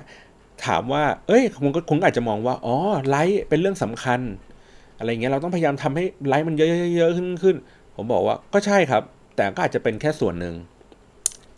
[0.65, 2.75] ถามว่า เอ้ยคุณก็คุณอาจจะมองว่า อ๋อ
[3.07, 4.19] ไลค์เป็นเรื่องสำคัญ
[4.99, 7.55] อะไรเงี้ย เราต้องพยายามทำให้ไลค์มันเยอะๆขึ้นขึ้น
[7.95, 9.03] ผมบอกว่าก็ใช่ครับ
[9.35, 10.55] แต่ก็อาจจะเป็นแค่ส่วนหนึ่ง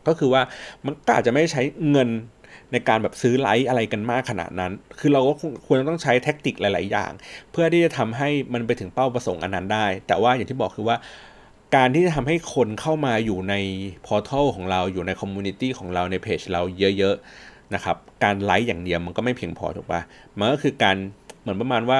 [0.07, 0.41] ก็คือว่า
[0.85, 1.61] มันก็อาจจะไม่ใช้
[1.91, 2.09] เงิน
[2.71, 5.33] ในการแบบซื้อไลค์อะไรกันมากขนาดนั้น คือเราก็
[5.65, 7.11] ควรต้องใช้ tactic หลาย ๆ อย่าง
[7.51, 10.97] เพื่อที่จะทำให้มันไปถึงเป้าประสงค์อันนั้นได้ แต่ว่าอย่างที่บอกคือว่า
[11.75, 13.55] การที่จะทำให้คนเข้ามาอยู่ใน
[14.05, 16.61] portal ของเราอยู่ใน community ของเราในเพจเรา
[16.97, 20.01] เยอะๆนะครับ การไลค์อย่างเดียวมันก็ไม่เพียงพอถูกปะ
[20.37, 20.95] มันก็คือการ
[21.41, 21.99] เหมือนประมาณว่า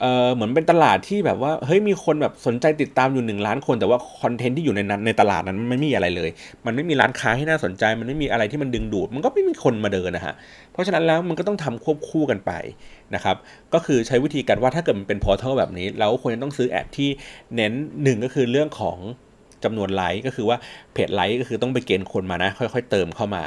[0.00, 6.30] เออเหมือนเป็นตลาดที่แบบว่าเฮ้ยมีคนแบบสนใจติดตามอยู่หนึ่งล้านคน แต่ว่าคอนเทนต์ที่อยู่ในนั้นในตลาดนั้นมันไม่มีอะไรเลย
[6.66, 10.34] มันไม่มีร้านค้าให้น่าสนใจ มันไม่มีอะไรที่มันดึงดูด มันก็ไม่มีคนมาเดินนะฮะ
[10.72, 12.52] เพราะฉะนั้นแล้วมันก็ต้องทำควบคู่กันไป
[13.14, 13.36] นะครับ
[13.74, 17.08] ก็คือใช้วิธีการว่าถ้าเกิดมันเป็นพอร์ทัลแบบนี้ เราควรจะต้องซื้อแอดที่
[17.56, 17.72] เน้น
[18.02, 18.98] หนึ่งก็คือเรื่องของ
[19.64, 20.56] จำนวนไลค์ก็คือว่า
[20.92, 23.44] เพจไลค์ก็คือต้องไปเกณฑ์คนมานะ ค่อยๆ เติมเข้ามา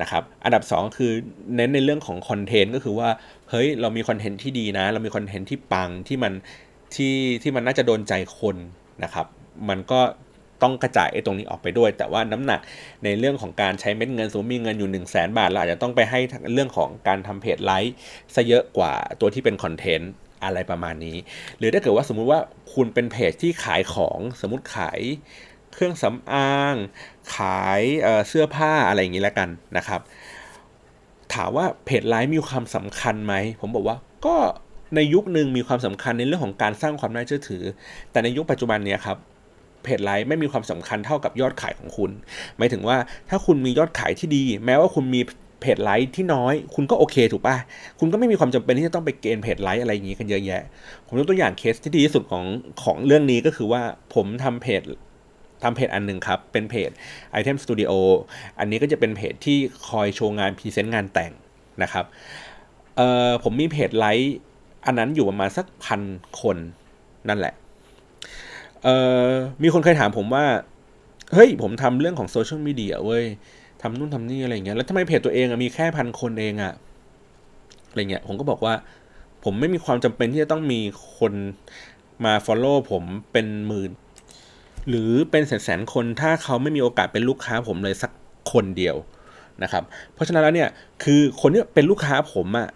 [0.00, 1.12] นะครับอันดับ 2 คือ
[1.56, 3.08] เน้นในเรื่องของคอนเทนต์ก็คือว่า
[3.50, 6.32] เฮ้ยเรามีคอนเทนต์ที่ดีนะ เรามีคอนเทนต์ที่ปังที่มัน
[6.94, 8.56] ที่ที่มันน่าจะโดนใจคน
[9.04, 9.26] นะครับ
[9.68, 10.00] มันก็
[10.62, 12.60] ต้องกระจายไอ้ตรงนี้ออกไปด้วย แต่ว่าน้ำหนัก
[13.04, 16.20] ในเรื่องของการใช้เม็ดเงินสมมติมีเงินอยู่ 1 0 0 0 0แสนบาทเราอาจจะต้องไปให้
[16.54, 17.94] เรื่องของการทำ page like
[18.34, 20.10] ซะเยอะกว่าตัวที่เป็นคอนเทนต์
[20.44, 21.16] อะไรประมาณนี้
[21.58, 22.40] หรือถ้าเกิดว่าสมมุติว่า
[22.74, 25.00] คุณเป็นเพจที่ขายของสมมติขาย
[25.72, 26.74] เครื่องสำอาง
[27.36, 27.82] ขาย
[28.28, 30.00] เสื้อผ้าอะไรอย่างนี้แล้วกันนะครับ
[31.34, 33.96] ถามว่าเพจไลฟ์มีความสำคัญไหม ผมบอกว่า
[34.26, 34.36] ก็
[34.96, 37.62] ในยุคหนึ่งมีความสำคัญในเรื่องของการสร้างความน่าเชื่อถือ
[38.10, 39.16] แต่ในยุคปัจจุบันเนี้ยครับ
[39.82, 42.10] เพจไลฟ์ไม่มีความสำคัญเท่ากับยอดขายของคุณ
[42.56, 42.96] หมายถึงว่า
[43.28, 45.20] ถ้าคุณมียอดขายที่ดี แม้ว่าคุณมี
[45.62, 47.56] เพจไลฟ์ที่น้อย คุณก็โอเคถูกป่ะ
[48.00, 50.62] คุณก็ไม่มีความจำเป็นที่จะต้องไปเกณฑ์เพจไลฟ์อะไรอย่างนี้กันเยอะแยะ
[51.06, 52.44] ผมยกตัวอย่างเคสที่ดีที่สุดของ
[52.82, 53.82] ของเรื่องนี้ก็คือว่า
[54.14, 54.82] ผมทำเพจ
[55.62, 56.90] ทำเพจอันหนึ่งครับ เป็นเพจ
[57.40, 57.92] Item Studio
[58.58, 61.32] อันนี้ก็จะเป็นเพจที่คอยโชว์งาน present งานแต่ง
[61.82, 62.04] นะครับ
[62.96, 64.34] เอ่อผมมี page like
[64.86, 66.00] อันนั้นอยู่ประมาณสักพัน
[66.40, 66.56] คน
[67.28, 67.54] นั่นแหละ
[68.82, 69.28] เอ่อ
[69.62, 70.44] มีคนเคยถามผมว่า
[71.34, 73.24] เฮ้ย ผมทำเรื่องของโซเชียลมีเดียเว้ย
[73.82, 76.72] ทำนู่นทำนี่อะไรเงี้ยแล้วทำไมเพจตัวเองอะมีแค่พันคนเองอะ
[77.88, 78.74] อะไรเงี้ยผมก็บอกว่า
[79.44, 80.80] ผมไม่มีความจำเป็นที่จะต้องมี
[81.18, 81.32] คน
[82.24, 83.90] มา follow ผมเป็นหมื่น
[84.88, 88.10] หรือเป็นแสนๆคนถ้าเขาไม่มีโอกาสเป็นลูกค้าผมเลยสัก
[88.52, 88.96] คนเดียว
[89.62, 89.82] นะครับ
[90.14, 90.68] เพราะฉะนั้นแล้วเนี่ย
[91.02, 92.68] คือคนที่เป็นลูกค้าผมอะ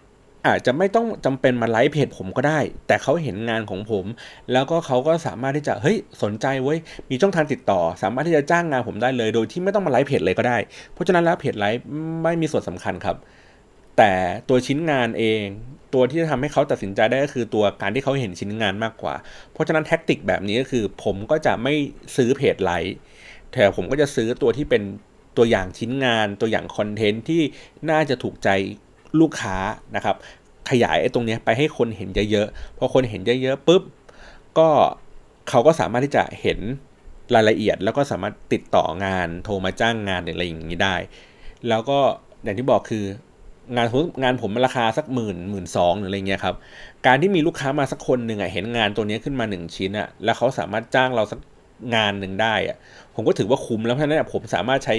[0.46, 4.04] อาจจะไม่ต้องจำเป็นมาไลฟ์เพจผมก็ได้ แต่เขาเห็นงานของผม
[4.52, 6.78] แล้วก็เขาก็สามารถที่จะเฮ้ยสนใจเว้ย
[7.10, 10.58] มีช่องทางติดต่อ สามารถที่จะจ้างงานผมได้เลย โดยที่ไม่ต้องมาไลฟ์เพจเลยก็ได้
[10.92, 11.84] เพราะฉะนั้นแล้ว page like
[12.22, 13.16] ไม่มีส่วนสำคัญครับ
[13.96, 14.12] แต่
[14.48, 15.42] ตัวชิ้นงานเอง
[15.94, 19.14] ตัวที่จะทำให้เขาตัดสินใจได้ก็คือตัวการที่เขาเห็นชิ้นงานมากกว่า
[19.52, 21.74] เพราะฉะนั้น tactic แบบนี้ก็คือ ผมก็จะไม่
[22.16, 22.96] ซื้อ page like
[23.52, 24.82] แต่ผมก็จะซื้อตัวที่เป็น
[25.36, 27.42] ตัวอย่างชิ้นงาน ตัวอย่างคอนเทนต์ที่
[27.90, 28.48] น่าจะถูกใจ
[29.20, 29.56] ลูกค้า
[29.96, 30.16] นะครับ
[30.70, 33.82] ขยายไอ้ตรงนี้ไปให้คนเห็นเยอะๆ พอคนเห็นเยอะๆปุ๊บ
[34.58, 34.68] ก็
[35.48, 36.58] เขาก็สามารถที่จะเห็น
[37.34, 40.96] รายละเอียด แล้วก็สามารถติดต่องานโทรมาจ้างงานอะไรอย่างนี้ได้
[41.68, 41.98] แล้วก็
[42.44, 43.04] อย่างที่บอกคือ
[43.76, 43.86] งาน
[44.22, 46.56] งานผมราคาสักหมื่นหมื่นสองหรืออะไรเงี้ยครับ
[47.06, 51.40] การที่มีลูกค้ามาสักคนหนึ่งอะเห็นงานตัวนี้ขึ้นมาหนึ่งชิ้นอะแล้วเขาสามารถจ้างเราสัก
[51.94, 52.76] งานหนึ่งได้อะ
[53.14, 54.96] ผมก็ถือว่าคุ้มแล้วเพราะฉะนั้นผมสามารถใช้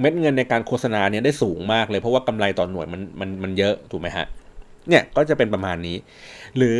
[0.00, 4.26] เม็ดเงินในการโฆษณาเนี่ยได้สูงมากเลย เพราะว่ากำไรต่อหน่วยมันมันมันเยอะถูกไหมฮะ
[4.88, 5.96] เนี่ยก็จะเป็นประมาณนี้
[6.56, 6.78] หรือ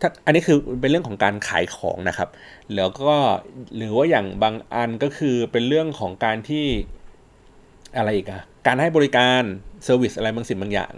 [0.00, 2.28] ถ้าอันนี้คือเป็นเรื่องของการขายของนะครับ
[2.76, 3.14] แล้วก็
[3.76, 6.66] หรือว่าอย่างบางอันก็คือเป็นเรื่องของการที่
[7.96, 9.42] อะไรอีกอะการให้บริการ
[9.84, 10.92] service อะไรบางสิ่งบางอย่าง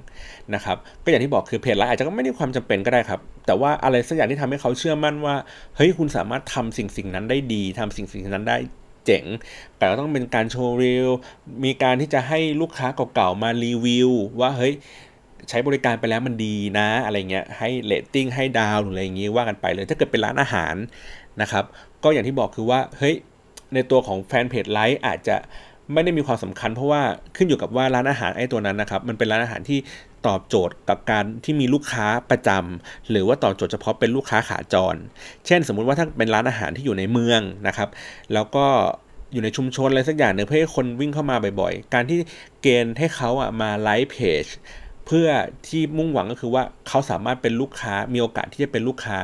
[0.55, 5.35] นะครับก็อย่างที่บอกคือ page like อาจจะก็ไม่ได้ความจำเป็นก็ได้ครับ แต่ว่าอะไรสักอย่างที่ทำให้เขาเชื่อมั่นว่า
[5.77, 8.57] เฮ้ยคุณสามารถทำสิ่งสิ่งนั้นได้ดีทำสิ่งสิ่งนั้นได้
[9.07, 9.25] เจ๋ง
[9.77, 11.09] แต่ก็ต้องเป็นการโชว์รีวิว
[11.65, 14.75] มีการที่จะให้ลูกค้าเก่าๆมารีวิว ว่าเฮ้ย
[15.49, 20.75] ใช้บริการไปแล้วมันดีนะ อะไรเงี้ยให้เลตติ้งให้ดาวหรืออะไรอย่างงี้ว่ากันไปเลย ถ้าเกิดเป็นร้านอาหาร
[21.41, 21.65] นะครับ
[22.05, 23.15] ก็อย่างที่บอกคือว่าเฮ้ย
[23.75, 25.37] ในตัวของแฟน page like อาจจะ
[25.93, 27.03] ไม่ได้มีความสำคัญ เพราะว่า
[27.37, 29.79] ขึ้นอยู่กับว่าร้านอาหารไอ้ตัวนั้นนะครับ มันเป็นร้านอาหารที่
[30.27, 34.97] ตอบโจทย์กับการที่มีลูกค้าประจำหรือว่าตอบโจทย์เฉพาะเป็นลูกค้าขาจร
[35.47, 37.89] เช่น สมมุติว่าถ้าเป็นร้านอาหารที่อยู่ในเมืองนะครับ
[38.35, 38.67] แล้วก็
[39.33, 42.19] อยู่ในชุมชนอะไรสักอย่างหนึ่งเพื่อให้คนวิ่งเข้ามาบ่อยๆ การที่
[42.63, 44.45] เกณฑ์ให้เขาอะมาไลค์เพจ
[45.07, 45.29] เพื่อ
[45.69, 49.19] ที่มุ่งหวังก็คือว่าเขาสามารถเป็นลูกค้ามีโอกาสที่จะเป็นลูกค้า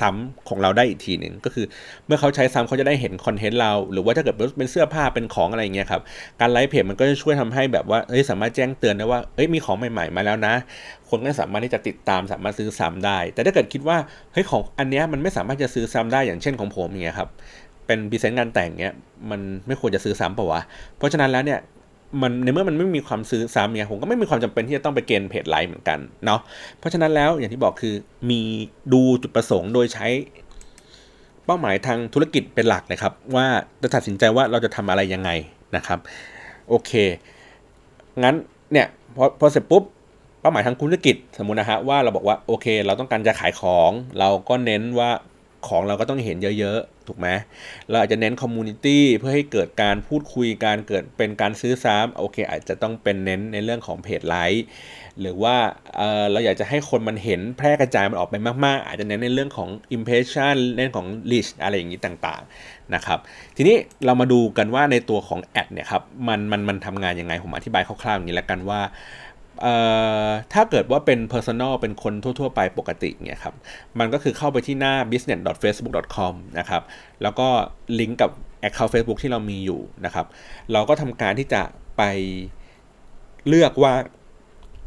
[0.00, 1.66] ซ้ำของเราได้อีกทีหนึ่งก็คือ
[2.06, 6.02] เมื่อเขาใช้ซ้ำเขาจะได้เห็นคอนเทนต์เรา หรือว่าถ้าเกิดเป็นเสื้อผ้าเป็นของอะไรเงี้ยครับ
[6.40, 10.54] การไลค์เพจมันก็จะช่วยทำให้แบบว่าเฮ้ยสามารถแจ้งเตือนได้ว่าเอ้ยมีของใหม่ ๆ มาแล้วนะ
[11.08, 13.98] คนก็สามารถที่จะติดตามสามารถซื้อซ้ำได้ แต่ถ้าเกิดคิดว่า
[14.32, 17.28] เฮ้ยของอันเนี้ยมันไม่สามารถจะซื้อซ้ำได้อย่างเช่นของผมอย่างเงี้ยครับ
[17.86, 18.94] เป็น present งานแต่งเนี้ย
[19.30, 20.60] มันไม่ควรจะซื้อซ้ำป่าวะ
[20.96, 21.60] เพราะฉะนั้นแล้วเนี่ย
[22.22, 26.40] มันในเมื่อมันไม่มีความซื้อซ้ำเนี่ยผมก็ไม่มีความจำเป็นที่จะต้องไปเกณฑ์เพจไลน์เหมือนกันเนาะ
[26.78, 27.94] เพราะฉะนั้นแล้วอย่างที่บอกคือ
[28.30, 28.40] มี
[28.92, 30.06] ดูจุดประสงค์โดยใช้
[31.44, 33.46] เป้าหมายทางธุรกิจเป็นหลักนะครับ ว่า
[33.82, 35.30] จะตัดสินใจว่าเราจะทำอะไรยังไง
[35.76, 35.98] นะครับ
[36.68, 36.92] โอเค
[38.22, 38.34] งั้น
[38.72, 39.82] เนี่ยพอพอเสร็จปุ๊บ
[40.40, 45.10] เป้าหมายทางธุรกิจสมมุตินะฮะว่าเราบอกว่าโอเค เราต้องการจะขายของ เราก็เน้นว่า
[45.66, 47.28] ของเราก็ต้องเห็นเยอะๆ ถูกไหม
[47.88, 54.64] เราอาจจะเน้น community เพื่อให้เกิดการพูดคุยการเกิดเป็นการซื้อซ้ำโอเค อาจจะต้องเป็นเน้นในเรื่องของ page like
[55.20, 55.56] หรือว่า
[55.96, 63.18] เเราอยากจะให้คนมันเห็นแพร่กระจายมันออกไปมากๆ อาจจะเน้นในเรื่องของ impression เรื่องของ reach อะไรอย่างนี้ต่างๆนะครับ
[63.56, 68.80] ทีนี้เรามาดูกันว่าในตัวของ ad เนี่ยครับมันมันมันทำงานยังไงผมอธิบายคร่าวๆอย่างนี้แล้วกันว่า
[70.52, 73.54] ถ้าเกิดว่าเป็น personal เป็นคนทั่ว ๆ ไปปกติเนี่ยครับ
[73.98, 76.82] มันก็คือเข้าไปที่หน้า business.facebook.com นะครับ
[77.22, 77.48] แล้วก็
[78.00, 78.30] ลิงก์กับ
[78.66, 80.26] account Facebook ที่เรามีอยู่นะครับ
[80.72, 81.62] เราก็ทำการที่จะ
[81.96, 82.02] ไป
[83.48, 83.94] เลือกว่า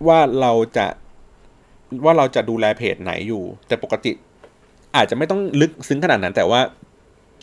[0.08, 0.88] ว่าเราจะ
[2.06, 4.12] ว่าเราจะดูแลเพจไหนอยู่ แต่ปกติ
[4.96, 6.62] อาจจะไม่ต้องลึกซึ้งขนาดนั้นแต่ว่า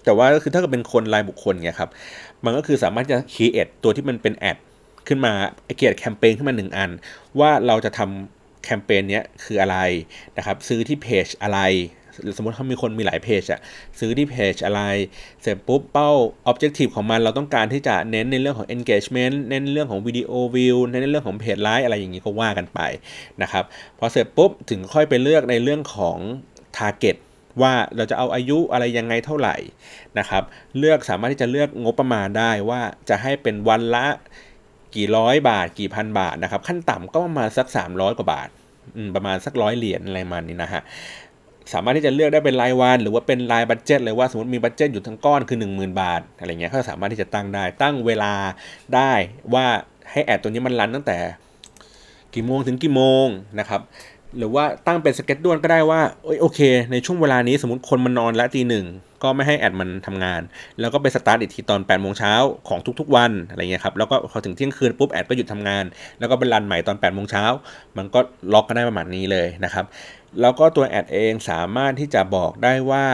[0.04, 1.90] แต่ว่าคือถ้าเกิดเป็นคนรายบุคคลเนี่ยครับ
[2.44, 4.56] มันก็คือสามารถจะคีเอทตัวที่มันเป็นแอด
[5.08, 5.32] ขึ้นมา
[5.76, 6.90] เกียรแคมเปญขึ้นมาหนึ่งอัน
[7.40, 9.78] ว่าเราจะทำแคมเปญนี้คืออะไร
[10.36, 11.60] นะครับ ซื้อที่เพจอะไร
[12.36, 13.60] สมมติเขามีคนมีหลายเพจอะ
[13.98, 14.82] ซื้อที่เพจอะไร
[15.42, 16.10] เสร็จปุ๊บเป้า
[16.50, 22.80] objective ของมันเราต้องการที่จะเน้นในเรื่องของ engagement เน้นเรื่องของวิดีโอวิวเน้นในเรื่องของเพจไลค์อะไรอย่างนี้ก็ว่ากันไป
[23.42, 23.64] นะครับ
[23.98, 26.18] พอเสร็จปุ๊บถึงค่อยไปเลือกในเรื่องของ
[26.76, 27.16] target
[27.62, 29.56] ว่าเราจะเอาอายุอะไรยังไงเท่าไหร่
[30.18, 30.42] นะครับ
[30.78, 34.06] เลือกสามารถที่จะเลือกงบประมาณได้ว่าจะให้เป็นวันละ
[34.96, 38.48] กี่ร้อยบาทกี่พันบาทนะครับ ขั้นต่ำก็ประมาณสัก 300 กว่าบาท
[39.16, 40.82] ประมาณสักร้อยเหรียญอะไรมานี้นะฮะ
[41.72, 48.32] สามารถที่จะเลือกได้เป็นรายวัน หรือว่าเป็นราย budget เลยว่าสมมติมี budget อยู่ทั้งก้อนคือ 10,000 บาทอะไรเงี้ยเขาสามารถที่จะตั้งได้ตั้งเวลา
[48.94, 49.12] ได้
[49.54, 49.66] ว่า
[50.10, 51.18] ให้ ad ตัวนี้มัน run ตั้งแต่
[52.34, 53.26] กี่โมงถึงกี่โมง
[53.60, 53.80] นะครับ
[54.38, 56.00] หรือว่าตั้งเป็น schedule ก็ได้ว่า
[56.40, 56.60] โอเค
[56.92, 58.86] ในช่วงเวลานี้สมมติคนมันนอนละตีหนึ่ง
[59.22, 60.40] ก็ไม่ให้ ad มันทำงาน
[60.80, 62.32] แล้วก็ไปสตาร์ทอีกทีตอน8ปดโมงเช้า
[62.68, 65.84] ของทุกๆวันอะไรเงี้ยครับแล้วก็พอถึงเที่ยงคืนปุ๊บ ad ก็หยุดทำงาน
[66.18, 67.44] แล้วก็เป็น run ใหม่ตอน8ปดโมงเช้า
[67.96, 68.20] มันก็
[68.52, 69.84] ล็อกกันได้ประมาณนี้เลยนะครับ
[70.40, 73.04] แล้วก็ตัว ad เองสามารถที่จะบอกได้ว่า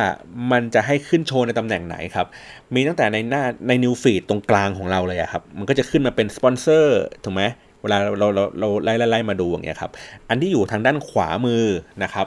[0.53, 2.27] มันจะให้ขึ้นโชว์ในตำแหน่งไหนครับ
[2.75, 7.43] มีตั้งแต่ในหน้าใน News Feed ตรงกลางของเราเลยครับ มันก็จะขึ้นมาเป็นสปอนเซอร์ถูกไหม
[7.85, 9.91] เวลาเราเราเราไล่ไล่มาดูอย่างเงี้ยครับ
[10.29, 11.65] อันที่อยู่ทางด้านขวามือ
[12.03, 12.27] นะครับ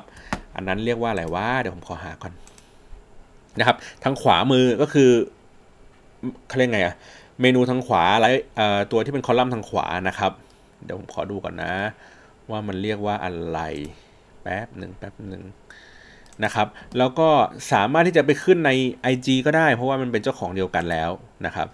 [0.56, 2.34] อันนั้นเรียกว่าอะไรวะเดี๋ยวผมขอหาก่อน
[3.60, 5.10] นะครับ ทางขวามือก็คือ
[6.48, 6.96] เขาเรียกไงอะ
[7.42, 8.28] เมนูทางขวาอะไร
[8.92, 10.32] ตัวที่เป็นคอลัมน์ทางขวานะครับ
[10.84, 11.74] เดี๋ยวผมขอดูก่อนนะ
[12.50, 13.60] ว่ามันเรียกว่าอะไร
[14.42, 15.44] แป๊บหนึ่งแป๊บหนึ่ง
[16.44, 16.68] นะครับ
[16.98, 17.30] แล้วก็
[17.72, 18.72] สามารถที่จะไปขึ้นใน
[19.14, 21.12] IG ก็ได้ เพราะว่ามันเป็นเจ้าของเดียวกันแล้ว
[21.46, 21.68] นะครับ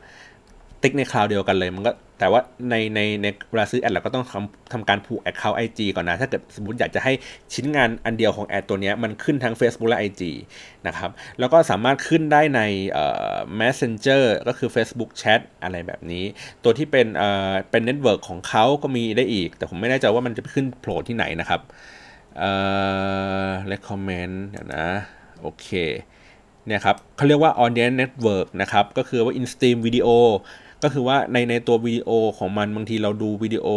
[0.84, 7.14] ติ๊กในคราวเดียวกันเลย มันก็แต่ว่าในในในเวลาซื้อ ad เราก็ต้องทำทำการผูก account IG ก่อนนะ ถ้าเกิดสมมติอยากจะให้
[7.54, 10.22] ชิ้นงานอันเดียวของ ad ตัวนี้มันขึ้นทั้ง Facebook และ IG
[10.88, 16.24] นะครับ แล้วก็สามารถขึ้นได้ในเอ่อ Messenger ก็คือ Facebook Chat อะไรแบบนี้
[16.64, 21.62] ตัวที่เป็นเอ่อเป็น network ของเขาก็มีได้อีก แต่ผมไม่แน่ใจว่ามันจะขึ้นโผล่ที่ไหนนะครับ
[22.38, 22.52] เอ่
[23.46, 24.88] อ recommend เดี๋ยวนะ
[25.42, 25.70] โอเค
[26.68, 30.10] เนี่ยครับเขาเรียกว่า audience network นะครับ ก็คือว่า in stream video
[30.84, 33.68] ก็คือว่าในในตัววิดีโอของมันบางทีเราดูวิดีโอ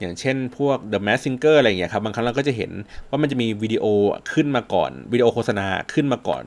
[0.00, 2.70] อย่างเช่นพวก The Mask Singer อะไรอย่างเงี้ยครับบางครั้งเราก็จะเห็น
[3.08, 3.84] ว่ามันจะมีวิดีโอ
[4.32, 6.44] ขึ้นมาก่อนวิดีโอโฆษณาขึ้นมาก่อน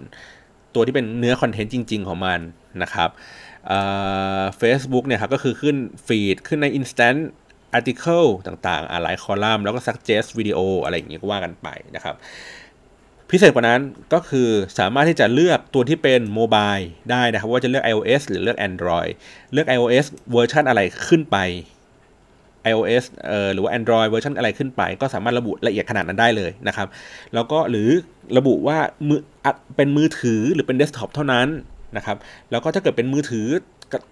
[0.75, 2.39] ตัวที่เป็นเนื้อ content จริง ๆ ของมัน
[2.81, 3.09] นะครับ
[4.57, 5.75] เฟซบุ๊กเนี่ยครับก็คือขึ้น
[6.07, 7.19] feed ขึ้นใน Instant
[7.77, 12.15] Article ต่างๆ หลายคอลัมน์แล้วก็ suggest วิดีโออะไรอย่างเงี้ยก็ว่ากันไปนะครับ
[13.31, 13.81] พิเศษกว่านั้น
[14.13, 16.75] ก็คือสามารถที่จะเลือกตัวที่เป็น mobile
[17.11, 19.11] ได้นะครับว่าจะเลือก iOS หรือเลือก Android
[19.53, 21.37] เลือก iOS เวอร์ชันอะไรขึ้นไป
[22.69, 26.87] iOS เอ่อหรือว่า Android เวอร์ชันอะไรขึ้นไป ก็สามารถระบุละเอียดขนาดนั้นได้เลยนะครับ
[27.33, 27.89] แล้วก็หรือ
[28.37, 29.19] ระบุว่ามือ
[29.75, 31.47] เป็นมือถือหรือเป็นเดสก์ท็อปเท่านั้น
[31.97, 32.17] นะครับ
[32.51, 33.47] แล้วก็ถ้าเกิดเป็นมือถือ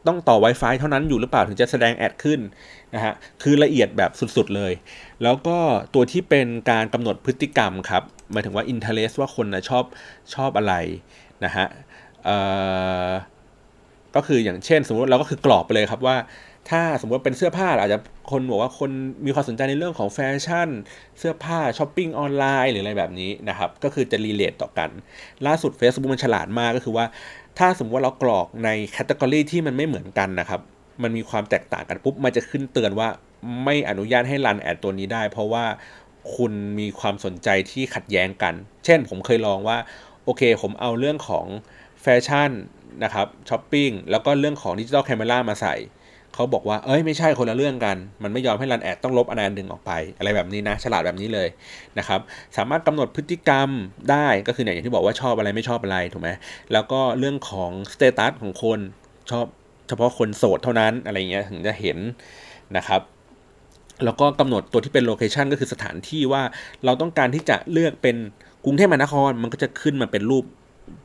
[0.08, 2.39] ต้องต่อ Wi-Fi เท่านั้นอยู่หรือเปล่าถึงจะแสดง ad ขึ้น
[2.95, 4.71] นะฮะคือละเอียดแบบสุดๆเลย
[5.23, 5.58] แล้วก็
[5.93, 9.84] ตัวที่เป็นการกำหนดพฤติกรรมครับ หมายถึงว่า interest ว่าคนนะชอบ
[10.36, 10.74] ชอบอะไร
[11.46, 11.68] นะฮะ
[14.16, 16.18] ก็คืออย่างเช่น สมมติเราก็คือกรอกไปเลยครับว่า
[16.70, 18.00] ถ้าสมมติเป็นเสื้อผ้าอาจจะ
[18.32, 18.90] คนบอกว่าคน
[19.26, 20.70] มีความสนใจในเรื่องของแฟชั่น
[21.20, 24.90] เสื้อผ้าช้อปปิ้งออนไลน์หรืออะไรแบบนี้นะครับ ก็คือจะ relate ต่อกัน
[25.48, 27.06] ล่าสุด Facebook มันฉลาดมากก็คือว่า
[27.60, 30.62] ถ้าสมมติว่าเรากรอกใน category ที่มันไม่เหมือนกันนะครับ
[31.04, 33.08] มันมีความแตกต่างกันปุ๊บมันจะขึ้นเตือนว่า
[33.64, 35.66] ไม่อนุญาตให้ run ad ตัวนี้ได้ เพราะว่า
[36.36, 38.54] คุณมีความสนใจที่ขัดแย้งกัน
[38.86, 39.78] เช่นผมเคยลองว่า
[40.26, 41.46] โอเค ผมเอาเรื่องของ
[42.02, 42.52] แฟชั่น
[43.04, 45.76] นะครับช้อปปิ้งแล้วก็เรื่องของ digital camera มาใส่
[46.34, 51.48] เขาบอกว่าเอ้ยไม่ใช่คนละเรื่องกัน มันไม่ยอมให้ run ad ต้องลบอันนั้นหนึ่งออกไป อะไรแบบนี้นะ ฉลาดแบบนี้เลย
[51.98, 52.20] นะครับ
[52.58, 53.70] สามารถกำหนดพฤติกรรม
[54.12, 56.30] ได้ก็คืออย่างที่บอกว่าชอบอะไรไม่ชอบอะไรถูกไหม
[56.74, 58.80] แล้วก็เรื่องของ status ของคน
[59.32, 59.46] ชอบ
[59.88, 61.98] เฉพาะคนโสดเท่านั้นอะไรเงี้ยถึงจะเห็น
[62.78, 63.02] นะครับ
[64.04, 66.44] แล้วก็กำหนดตัวที่เป็นโลเคชันก็คือสถานที่ว่า
[66.86, 68.16] เราต้องการที่จะเลือกเป็น
[68.66, 70.44] กรุงเทพมหานครมันก็จะขึ้นมาเป็นรูป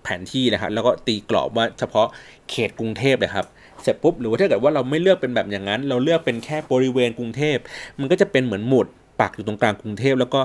[0.03, 2.07] แผนที่นะครับแล้วก็ตีกรอบว่าเฉพาะ
[2.51, 3.47] เขตกรุงเทพเลยครับ
[3.83, 7.57] เสร็จปุ๊บหรือว่าถ้าเกิดว่าเราไม่เลือกเป็นแบบอย่างนั้น เราเลือกเป็นแค่บริเวณกรุงเทพ
[8.01, 8.87] มันก็จะเป็นเหมือนหมุด
[9.21, 10.41] ปักอยู่ตรงกลางกรุงเทพ แล้วก็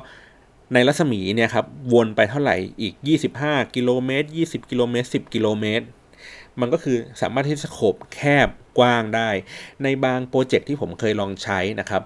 [0.74, 2.94] ในรัศมีเนี่ยครับวนไปเท่าไหร่อีก
[3.36, 5.86] 25 กิโลเมตร 20 กิโลเมตร 10 กิโลเมตร
[6.60, 9.30] มันก็คือสามารถที่จะ scope แคบกว้างได้
[9.84, 12.04] ในบาง project ที่ผมเคยลองใช้นะครับ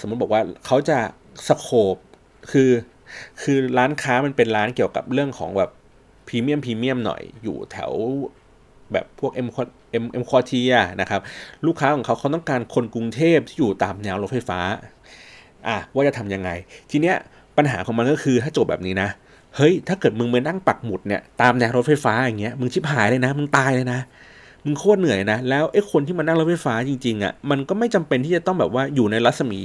[0.00, 0.98] สมมุติบอกว่าเขาจะ
[1.48, 1.96] scope
[2.50, 2.70] คือ
[3.42, 5.70] คือร้านค้ามันเป็นร้านเกี่ยวกับเรื่องของแบบ
[6.28, 7.92] พรีเมียมพรีเมียมหน่อยอยู่แถว
[8.92, 9.48] แบบพวกเอ็ม
[9.92, 10.62] เอ็มเอ็มคอที
[11.00, 11.20] นะครับ
[11.66, 14.60] ลูกค้าของเขาเขาต้องการคนกรุงเทพที่อยู่ตามแนวรถไฟฟ้า
[15.68, 16.50] อะว่าจะทำยังไง
[16.90, 17.16] ทีเนี้ย
[17.56, 19.08] ปัญหาของมันก็คือถ้าโจทย์แบบนี้นะ
[19.56, 24.00] เฮ้ย ถ้าเกิดมึงไปนั่งปักหมุดเนี่ยตามแนวรถไฟฟ้าอย่างเงี้ยมึงชิบหายเลยนะ มึงตายเลยนะ
[24.64, 29.60] มึงโคตรเหนื่อยนะ แล้วไอ้คนที่มานั่งรถไฟฟ้าจริงๆอะ่ะมันก็ไม่จำเป็นที่จะต้องแบบว่าอยู่ในรัศมี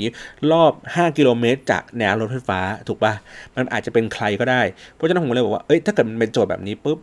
[0.51, 3.13] รอบ 5 กิโลเมตร จากแนวรถไฟฟ้าถูกป่ะ
[3.55, 4.62] มันอาจจะเป็นใครก็ได้
[4.93, 6.97] เพราะฉะนั้นผมเลยบอกว่าเอ้ยถ้าเกิดมันเป็นโจทย์แบบนี้ปุ๊บ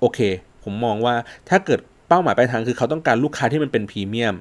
[0.00, 0.18] โอเค
[0.64, 1.14] ผมมองว่า
[1.48, 4.34] ถ้าเกิดเป้าหมายปลายทางคือเขาต้องการลูกค้าที่มันเป็นพรีเมียม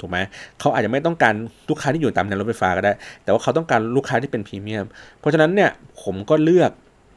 [0.00, 0.18] ถูกไหม
[0.60, 1.34] เขาอาจจะไม่ต้องการ
[1.70, 2.92] ลูกค้าที่อยู่ตามแนวรถไฟฟ้าก็ได้
[3.22, 4.84] แต่ว่าเขาต้องการลูกค้าที่เป็นพรีเมียม
[5.20, 5.70] เพราะฉะนั้นเนี่ย
[6.02, 6.70] ผมก็เลือก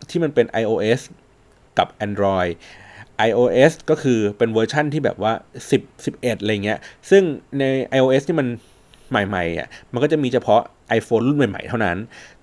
[0.10, 1.02] ที่มันเป็น iOS
[1.78, 2.52] กับ Android
[3.28, 5.34] iOS ก็คือเป็นเวอร์ชั่นที่แบบว่า
[5.72, 7.24] 10 11 อะไรเงี้ย ซึ่ง
[7.60, 7.64] ใน
[7.98, 8.48] iOS ที่มัน
[9.10, 10.62] ใหม่ๆอะ มันก็จะมีเฉพาะ
[11.00, 11.98] iPhone รุ่นใหม่ๆ เท่านั้น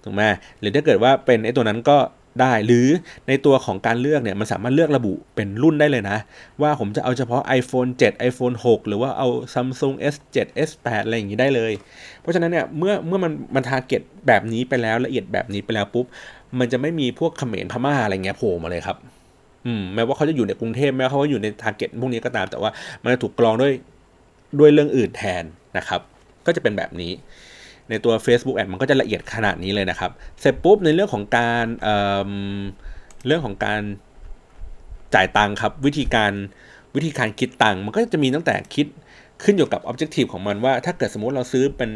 [0.04, 0.22] ถูกไหม
[0.60, 1.98] หรือถ้าเกิดว่าเป็นไอ้ตัวนั้นก็
[2.40, 2.86] ได้ หรือ
[3.28, 6.18] ในตัวของการเลือกเนี่ย มันสามารถเลือกระบุเป็นรุ่นได้เลยนะ
[6.62, 10.36] ว่าผมจะเอาเฉพาะ iPhone 7 iPhone 6 หรือว่าเอา Samsung S7
[10.68, 11.72] S8 อะไรอย่างนี้ได้เลย
[12.20, 16.06] เพราะฉะนั้นเนี่ย เมื่อเมื่อมันมัน target แบบนี้ไปแล้วละเอียดแบบนี้ไปแล้วปุ๊บ
[16.58, 18.96] มันจะไม่มีพวกเขมรพม่าอะไรเงี้ยโผล่มาเลยครับ
[19.94, 22.70] แม้ว่าเขาจะอยู่ในกรุงเทพแม้ว่าเขาจะอยู่ใน target พวกนี้ก็ตาม แต่ว่า
[23.02, 23.72] มันจะถูกกรองด้วย
[24.58, 25.44] ด้วยเรื่องอื่นแทน
[25.78, 26.00] นะครับ
[26.46, 27.12] ก็จะเป็นแบบนี้
[27.90, 33.80] ในตัว Facebook Ad มันก็จะละเอียดขนาดนี้เลยนะครับ เสร็จปุ๊บในเรื่องของการเเรื่องของการ
[35.14, 36.32] จ่ายตังค์ครับ วิธีการ
[36.96, 38.86] วิธีการคิดตังค์มันก็จะมีตั้งแต่คิด
[39.44, 41.90] ขึ้นอยู่กับ objective ของมันว่าถ้าเกิดสมมติเราซื้อเป็น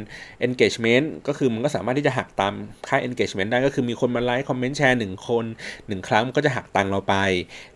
[0.46, 2.54] engagement ก็คือมันก็สามารถที่จะหักตาม
[2.88, 5.44] ค่า engagement ได้ก็คือมีคนมาไลค์คอมเมนต์แชร์หนึ่งคน
[5.88, 7.14] หนึ่งครั้งมันก็จะหักตังเราไป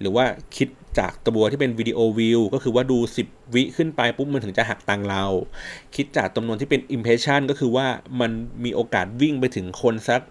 [0.00, 0.24] หรือว่า
[0.56, 5.24] คิดจากตัวที่เป็นวิดีโอวิวก็คือว่าดู 10 วิขึ้นไปปุ๊บมันถึงจะหักตังเรา
[5.96, 7.86] คิดจากจำนวนที่เป็น impression ก็คือว่า
[8.20, 8.30] มัน
[8.64, 10.22] มีโอกาสวิ่งไปถึงคนสัก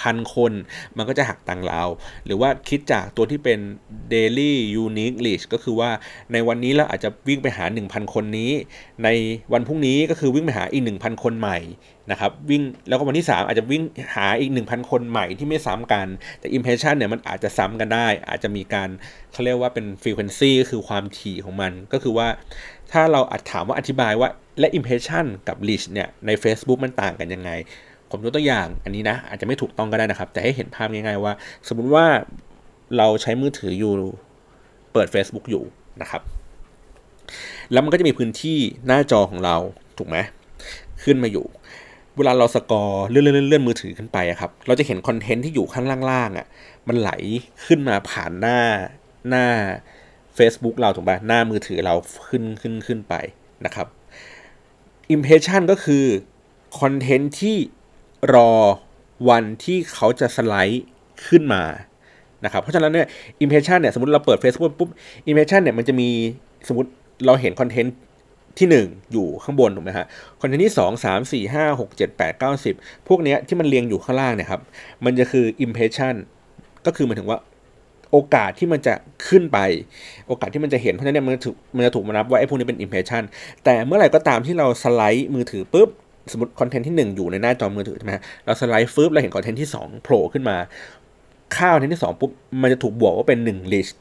[0.00, 0.52] พันคน
[0.96, 1.82] มันก็จะหักตังเรา
[2.26, 3.58] หรือว่าคิดจากตัวที่เป็น
[4.14, 4.52] daily
[4.84, 5.90] unique list ก็คือว่า
[6.32, 8.52] ในวันนี้เราอาจจะวิ่งไปหา 1,000 คนนี้
[9.04, 9.08] ใน
[9.52, 11.58] วันพรุ่งนี้ก็คือวิ่งไปหาอีก 1,000 คนใหม่
[12.10, 13.82] นะครับวิ่งแล้วก็วันที่ 3 อาจจะวิ่ง
[14.14, 16.06] หาอีก 1,000 คนใหม่ที่ไม่ซ้ำกัน
[16.38, 18.88] แต่ impression เนี่ยมันอาจจะซ้ำกันได้ อาจจะมีการ
[19.32, 22.28] เขาเรียกว่าเป็น frequency ก็คือความถี่ของมันก็คือว่า
[22.92, 24.28] ถ้าเราอาจถามว่าอธิบายว่า
[24.60, 27.50] และ impression กับ list เนี่ยใน Facebook มันต่างกันยังไง
[28.10, 31.32] ผมยกตัวอย่างอันนี้นะ อาจจะไม่ถูกต้องก็ได้นะครับ แต่ให้เห็นภาพง่ายๆว่า
[31.68, 32.06] สมมุติว่า
[32.96, 33.92] เราใช้มือถืออยู่
[34.92, 35.64] เปิด Facebook อยู่
[36.02, 36.22] นะครับ
[37.72, 39.56] แล้วมันก็จะมีพื้นที่หน้าจอของเรา
[39.98, 40.16] ถูกไหม
[41.04, 41.46] ขึ้นมาอยู่
[42.16, 46.46] เวลาเราสกอร์เลื่อนเลื่อนมือถือขึ้นไปครับ เราจะเห็นคอนเทนต์ที่อยู่ข้างล่างๆอะ่ะ
[46.88, 47.10] มันไหล
[47.66, 48.58] ขึ้นมาผ่านหน้า
[49.28, 49.46] หน้า
[50.38, 51.94] Facebook เราถูกไหมหน้ามือถือเรา
[52.28, 53.14] ขึ้นขึ้นขึ้นไป
[53.64, 53.86] นะครับ
[55.14, 56.04] Impression ก็คือ
[56.80, 57.56] content ที่
[58.34, 58.50] รอ
[59.28, 60.84] วันที่เขาจะสไลด์
[61.26, 61.62] ขึ้นมา
[62.44, 63.06] นะครับเพราะฉะนั้นเนี่ย
[63.40, 64.90] impression เนี่ยสมมติเราเปิด Facebook ปุ๊บ
[65.26, 66.08] impression เนี่ยมันจะมี
[66.68, 66.90] สมมติ
[67.26, 67.96] เราเห็น content
[68.58, 70.06] ที่ 1 อยู่ข้างบนถูกไหมฮะ
[70.40, 74.60] content ที่ 2 3 4 5 6 7 8 9 10 พวกเนี้ยที่มันเรียงอยู่ข้างล่างเนี่ยครับ
[75.04, 76.14] มันจะคือ impression
[76.86, 77.38] ก็คือหมายถึงว่า
[78.12, 78.94] โอกาสที่มันจะ
[79.28, 79.58] ขึ้นไป
[80.28, 83.22] โอกาสที่มันจะเห็นเพราะฉะนั้นเนี่ยมันจะถูกมันจะถูกมานับว่าไอ้พวกนี้เป็น impression
[83.64, 85.88] แต่เมื่อไหร่ก็ตามที่เราสไลด์มือถือปุ๊บ
[86.32, 88.12] สมมติ content ที่ 1 อยู่ในหน้าจอมือถือใช่ไหม
[88.44, 90.56] เราสไลด์ฟึบเราเห็น content ที่2โผล่ขึ้นมา
[91.56, 92.30] ค่า content ที่2ปุ๊บ
[92.62, 93.94] มันจะถูกบวกว่าเป็น1 list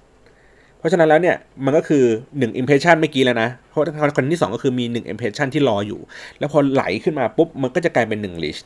[0.78, 1.36] เพราะฉะนั้นแล้วเนี่ย
[1.66, 3.82] มันก็คือ 1 impression เมื่อกี้แล้วนะ เพราะ
[4.16, 6.00] content ที่ 2 ก็คือมี 1 impression ที่รออยู่
[6.40, 8.63] แล้วพอไหลขึ้นมาปุ๊บมันก็จะกลายเป็น 1 reach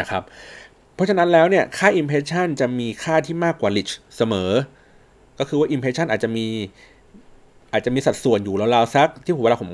[0.00, 0.22] นะครับ
[0.94, 4.50] เพราะฉะนั้นแล้วเนี่ยค่า impression จะมีค่าที่มากกว่า list เสมอ
[5.38, 6.46] ก็คือว่า impression อาจจะมี
[7.72, 9.70] อาจจะมีสัดส่วนอยู่ราวๆสักที่ผมเวลาผม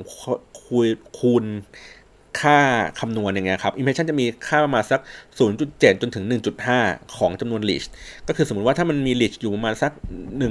[0.67, 0.87] คุย
[1.19, 1.43] คูณ
[2.41, 2.57] ค่า
[2.99, 5.01] คำนวณอย่างเงี้ยครับ impression จะมีค่าประมาณสัก
[5.47, 6.25] 0.7 จนถึง
[6.69, 7.87] 1.5 ของจำนวน reach
[8.27, 9.91] ก็คือสมมุติว่าถ้ามันมี reach อยู่ประมาณสัก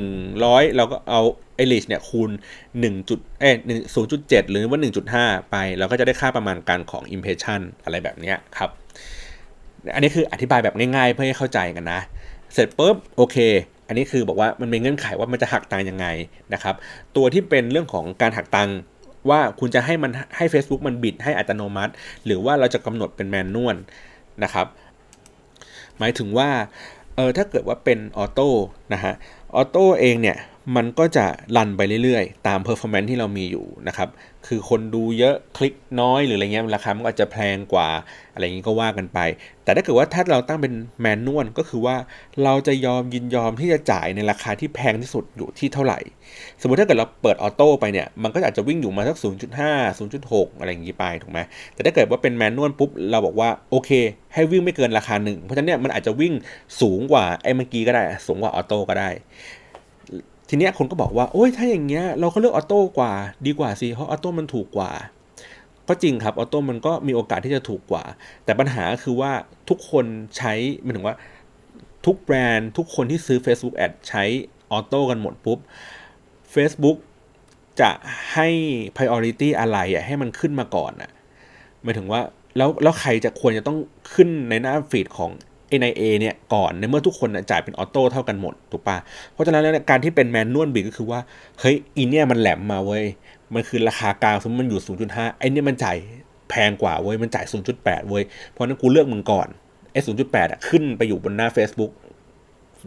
[0.08, 1.22] 100 เราก็เอา
[1.56, 2.30] ไอ้ reach เนี่ยคูณ
[2.70, 3.50] 1จุดเอ้
[4.00, 4.80] 0.7 หรือว่า
[5.14, 8.70] 1.5 ไป เราก็จะได้ค่าประมาณการของ impression อะไรแบบนี้ครับ
[9.94, 12.00] อันนี้คืออธิบายแบบง่ายๆ เพื่อให้เข้าใจกันนะ
[12.52, 13.36] เสร็จปุ๊บโอเค
[13.88, 16.06] อันนี้คือบอกว่ามันเป็นเงื่อนไขว่ามันจะหักตังยังไง
[16.54, 16.74] นะครับ
[17.16, 18.70] ตัวที่เป็นเรื่องของการหักตัง
[19.30, 21.92] ว่าคุณจะให้มันให้ Facebook มันบิดให้อัตโนมัติ
[22.24, 23.76] หรือว่าเราจะกำหนดเป็นแมนนวล
[24.42, 24.66] นะครับ
[25.98, 26.50] หมายถึงว่า
[27.16, 28.48] เออถ้าเกิดว่าเป็นออโต้
[28.92, 29.14] นะฮะ
[29.54, 30.36] ออโต้เองเนี่ย
[30.76, 31.26] มันก็จะ
[31.56, 34.08] รันไปเรื่อยๆ ตาม performance ที่เรามีอยู่นะครับ
[34.46, 37.88] คือคนดูเยอะคลิกน้อยหรืออะไรเงี้ยราคามันก็จะแพงกว่า
[38.32, 39.18] อะไรอย่างนี้ก็ว่ากันไป
[39.64, 41.96] แต่ถ้าเกิดว่าถ้าเราตั้งเป็น manual ก็คือว่า
[42.44, 45.98] เราจะยอมยินยอมที่จะจ่ายในราคาที่แพงที่สุดอยู่ที่เท่าไหร่
[46.60, 49.16] สมมติถ้าเกิดเราเปิด auto ไปเนี่ยมันก็อาจจะวิ่งอยู่มาสัก
[49.58, 51.40] 0.5 0.6 อะไรอย่างนี้ไปถูกไหม
[51.74, 53.90] แต่ถ้าเกิดว่าเป็น manual ปุ๊บเราบอกว่าโอเค
[54.34, 56.34] ให้วิ่งไม่เกินราคาหนึ่งเพราะฉะนั้นเนี่ยมันอาจจะวิ่ง
[56.80, 59.10] สูงกว่าไอ้เมื่อกี้ก็ได้ สูงกว่า auto ก็ได้
[60.48, 63.12] ทีเนี้ยคนก็บอกว่า โอ้ยถ้าอย่างเงี้ยเราก็เลือก auto กว่า
[63.46, 64.90] ดีกว่าสิเพราะ auto มันถูกกว่า
[65.88, 68.04] ก็จริงครับ auto มันก็มีโอกาสที่จะถูกกว่า
[68.44, 69.32] แต่ปัญหาคือว่า
[69.68, 70.04] ทุกคน
[70.36, 71.16] ใช้หมายถึงว่า
[72.06, 74.24] ทุกแบรนด์ทุกคนที่ซื้อ Facebook Ad ใช้
[74.72, 75.58] auto กันหมดปุ๊บ
[76.54, 76.98] Facebook
[77.80, 77.90] จะ
[78.32, 78.48] ให้
[78.96, 81.10] priority อะไรอะให้มันขึ้นมาก่อนอะ
[81.82, 82.20] หมายถึงว่า
[82.56, 83.78] แล้วแล้วใครจะควรจะต้อง
[84.14, 85.30] ขึ้นในหน้าฟีดของ
[85.80, 88.96] NIA เนี่ยก่อนในเมื่อทุกคนจ่ายเป็น auto เท่ากันหมดถูกปะ
[89.32, 91.20] เพราะฉะนั้นแล้วการที่เป็น manual bid ก็คือว่า
[91.60, 93.04] เฮ้ยอีเนี่ยมันแหลมมาเว้ย
[93.54, 95.96] มันคือราคากลางสมมติมันอยู่ 0.5ไอ้เนี่ยมันจ่าย
[96.50, 97.44] แพงกว่าเว้ยมันจ่าย
[97.76, 99.48] 0.8 เว้ยเพราะนั้นกูเลือกมึงก่อน
[99.92, 101.92] ไอ้0.8อะขึ้นไปอยู่บนหน้า Facebook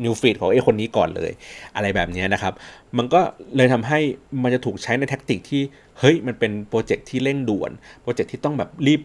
[0.03, 1.31] news feed ของไอ้คนนี้ก่อนเลย
[1.75, 2.53] อะไรแบบนี้นะครับ
[2.97, 3.21] มันก็
[3.57, 3.99] เลยทำให้
[4.43, 5.61] มันจะถูกใช้ใน tactic ที่
[5.99, 9.01] เฮ้ย มันเป็น project ที่เร่งด่วน project ที่ต้องแบบรีบ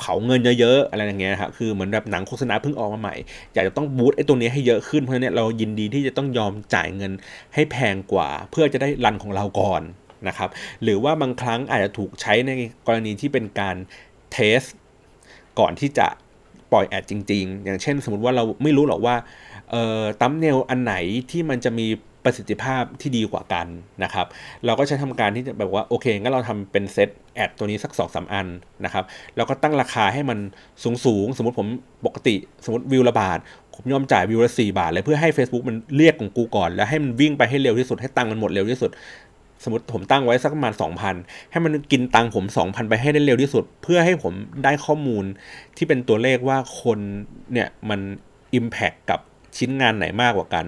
[0.00, 3.14] เผาเงินเยอะๆอะไรอย่างเงี้ยครับคือเหมือนแบบหนังโฆษณาเพิ่งออกมาใหม่
[3.54, 7.12] อยากจะต้องบูตไอ้ตัวนี้ให้เยอะขึ้นเพราะฉะนั้นเรายินดีที่จะต้องยอมจ่ายเงิน
[7.54, 9.82] ให้แพงกว่า เพื่อจะได้รันของเราก่อน
[10.28, 10.48] นะครับ
[10.82, 12.50] หรือว่าบางครั้งอาจจะถูกใช้ใน
[12.86, 13.76] กรณีที่เป็นการ
[14.32, 14.60] เทส
[15.58, 16.06] ก่อนที่จะ
[16.72, 19.16] ปล่อยแอดจริง ๆ อย่างเช่น สมมติว่าเราไม่รู้หรอกว่า
[19.70, 20.94] เอ่อตั้มเนลอันไหน
[21.30, 21.86] ที่มันจะมี
[22.24, 23.66] ประสิทธิภาพที่ดีกว่ากัน
[24.02, 24.26] นะครับ
[24.64, 28.46] เราก็ใช้ทำการที่จะแบบว่าโอเคงั้นเราทำเป็นเซตแอดตัวนี้สัก2อสอัน
[28.84, 29.04] นะครับ
[29.36, 30.38] แล้วก็ตั้งราคาให้มัน
[30.82, 31.68] สูงสูงสมมติผม
[32.06, 33.38] ปกติสมมติวิวละบาท
[33.74, 38.90] ผมยอมจ่ายวิวละ4บาทเลยเพื่อให้ Facebook มันเรียกของกูก่อน แล้วให้มันวิ่งไปให้เร็วที่สุดให้ตังมันหมดเร็วที่สุด
[39.64, 40.72] สมมติผมตั้งไว้สักประมาณ
[41.12, 44.32] 2,000 ให้มันกินตังผม 2,000 ไปให้ได้เร็วที่สุด เพื่อให้ผม
[44.64, 45.24] ได้ข้อมูล
[45.76, 46.98] ที่เป็นตัวเลขว่าคน
[47.52, 48.00] เนี่ยมัน
[48.58, 49.20] Impact กับ
[49.56, 50.64] ชิ้นงานไหนมากกว่ากัน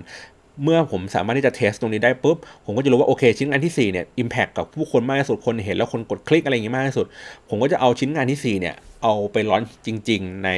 [0.62, 7.06] เมื่อผมสามารถที่จะเทสตรงนี้ได้ปุ๊บ ผมก็จะรู้ว่าโอเคชิ้นงานที่4เนี่ยอิมแพคกับผู้คนมากที่สุดคนเห็นแล้วคนกดคลิกอะไรอย่างงี้มากที่สุด
[7.48, 10.50] ผมก็จะเอาชิ้นงานที่4เนี่ยเอาไปร้อนจริง ๆ ใน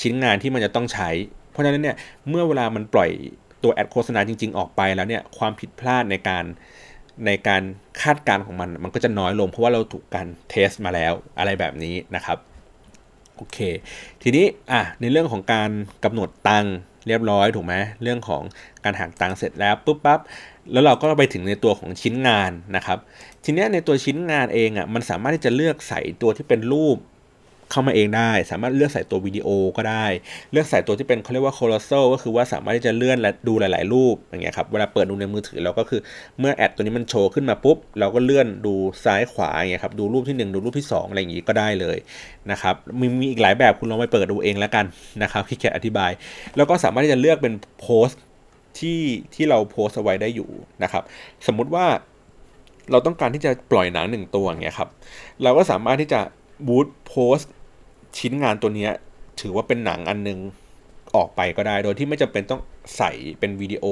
[0.00, 1.08] ชิ้นงานที่มันจะต้องใช้
[1.50, 1.96] เพราะฉะนั้นเนี่ย
[2.28, 3.10] เมื่อเวลามันปล่อย
[3.62, 6.44] ตัวแอดโฆษณาจริง ๆ ออกไปแล้วเนี่ยความผิดพลาดในการ
[7.26, 7.62] ในการ
[8.02, 12.38] คาดการณ์ของมันมันก็จะน้อยลง เพราะว่าเราถูกการเทสมาแล้วอะไรแบบนี้นะครับ
[13.36, 13.58] โอเค
[14.22, 15.70] ทีนี้อะในเรื่องของการ
[16.04, 16.66] กำหนดตัง
[17.06, 18.42] เรียบร้อยถูกไหมเรื่องของ
[18.84, 20.20] การหักตังเสร็จแล้วปุ๊บปั๊บ
[20.72, 22.98] แล้วเราก็ไปถึงในตัวของชิ้นงานนะครับ
[23.44, 26.96] ทีนี้ในตัวชิ้นงานเองอะมันสามารถที่จะเลือกใส่ตัวที่เป็นรูป
[27.70, 30.06] เข้ามาเองได้ สามารถเลือกใส่ตัววิดีโอก็ได้
[30.52, 36.00] เลือกใส่ตัวที่เป็นเขาเรียกว่าโคลอสโซก็คือว่าสามารถที่จะเลื่อนและดูหลาย ๆ รูปอย่างเงี้ยครับเวลาเปิดดูในมือถือเราก็คือ
[36.38, 41.98] เมื่อแอดตัวนี้มันโชว์ขึ้นมาปุ๊บเราก็เลื่อนดูซ้ายขวาอย่างเงี้ยครับดูรูปที่ 1 ดูรูปที่ 2 อะไรอย่างงี้ก็ได้เลย
[42.50, 44.84] นะครับมีมีอีกหลายแบบคุณลองไปเปิดดูเองแล้วกัน
[45.22, 46.10] นะครับพี่แค่อธิบาย
[46.56, 48.20] แล้วก็สามารถที่จะเลือกเป็นโพสต์
[48.78, 49.00] ที่
[49.34, 50.50] ที่เราโพสเอาไว้ได้อยู่
[50.82, 51.02] นะครับ
[51.46, 51.86] สมมุติว่า
[52.90, 54.88] เราต้องการที่จะปล่อยหนังหนึ่งตัวอย่างเงี้ยครับ
[55.42, 56.20] เราก็สามารถที่จะ
[56.68, 57.46] boost post
[58.18, 58.88] ชิ้นงานตัวนี้
[59.40, 60.38] ถือว่าเป็นหนังอันนึง
[61.16, 62.60] ออกไปก็ได้ โดยที่ไม่จำเป็นต้อง
[62.96, 63.84] ใส่เป็นวิดีโอ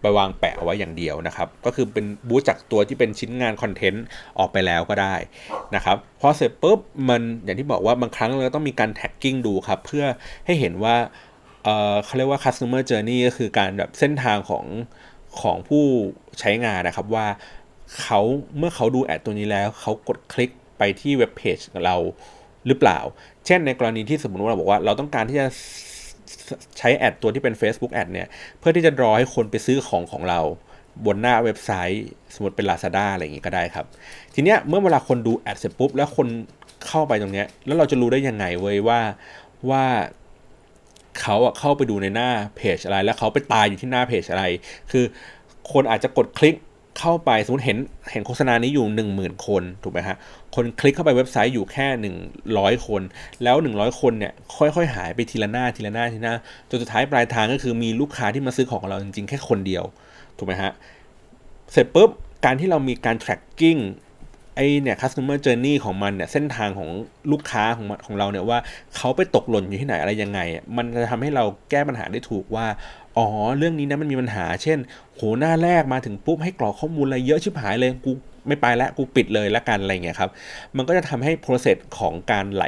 [0.00, 4.04] ไปวางแปะเอาไว้อย่างเดียวนะครับ ก็คือเป็น boost จากตัวที่เป็นชิ้นงาน content
[4.38, 5.14] ออกไปแล้วก็ได้
[5.74, 10.04] นะครับ พอเสร็จปุ๊บมันอย่างที่บอกว่าบางครั้งเราต้องมีการ tracking ดูครับ เพื่อ
[10.46, 10.96] ให้เห็นว่า
[11.64, 14.64] เเขาเรียกว่า customer journey ก็คือการแบบเส้นทางของ
[15.40, 15.84] ของผู้
[16.40, 17.26] ใช้งานนะครับว่า
[18.02, 18.20] เขา
[18.58, 21.96] เมื่อเขาดูแอดตัวนี้แล้ว เขากดคลิกไปที่เว็บเพจเรา
[22.68, 22.98] หรือเปล่า
[23.46, 25.46] เช่นในกรณีที่สมมติว่าเราบอกว่าเราต้องการที่จะ
[26.78, 28.28] ใช้แอดตัวที่เป็น Facebook แอดเนี่ย
[28.58, 30.40] เพื่อที่จะรอให้คนไปซื้อของของเรา
[31.06, 33.86] บนหน้าเว็บไซต์สมมติเป็น Lazada อะไรอย่างงี้ก็ได้ครับ
[34.34, 36.26] ทีเนี้ยเมื่อเวลาคนดูแอดเสร็จปุ๊บ แล้วคน
[36.86, 39.00] เข้าไปตรงเนี้ย แล้วเราจะรู้ได้ยังไงเว้ยว่า
[39.70, 39.84] ว่า
[41.20, 44.44] เขาอะเข้าไปดูในหน้าเพจอะไร แล้วเขาไปตายอยู่ที่หน้าเพจอะไร
[44.90, 45.04] คือ
[45.72, 46.54] คนอาจจะกดคลิก
[47.00, 47.78] เข้าไปสมมติเห็น
[48.12, 50.16] เห็นโฆษณานี้อยู่ 1 0,000 คนถูกไหมฮะ
[50.54, 51.86] คนคลิกเข้าไปเว็บไซต์อยู่แค่
[52.38, 53.02] 100 คน
[53.42, 56.34] แล้ว 100 คนเนี่ยค่อยๆ หายไปทีละหน้าทีละหน้าทีละหน้า
[56.68, 59.84] จนสุดท้ายปลายทางก็คือมีลูกค้าที่มาซื้อของเราจริงๆ แค่คนเดียว
[60.38, 60.72] ถูกไหมฮะ
[61.72, 62.10] เสร็จปุ๊บ
[62.44, 63.80] การที่เรามีการ tracking
[64.56, 66.88] ไอเนี่ย customer journey ของมันเนี่ยเส้นทางของ
[67.32, 68.58] ลูกค้าของของเราเนี่ยว่า
[68.96, 70.40] เขาไปตกหล่นอยู่ที่ไหนอะไรยังไง
[70.76, 72.66] มันจะทำให้เราแก้ปัญหาได้ถูกว่า
[73.18, 74.78] อ๋อ เรื่องนี้นะมันมีปัญหา เช่น
[75.14, 78.12] โหหน้าแรกมาถึงปุ๊บให้กรอกข้อมูลอะไรเยอะชิบหายเลยกู
[78.48, 80.30] ไม่ไปแล้วกูปิดเลยละกันอะไรเงี้ยครับ
[80.76, 82.64] มันก็จะทำให้ process ของการไหล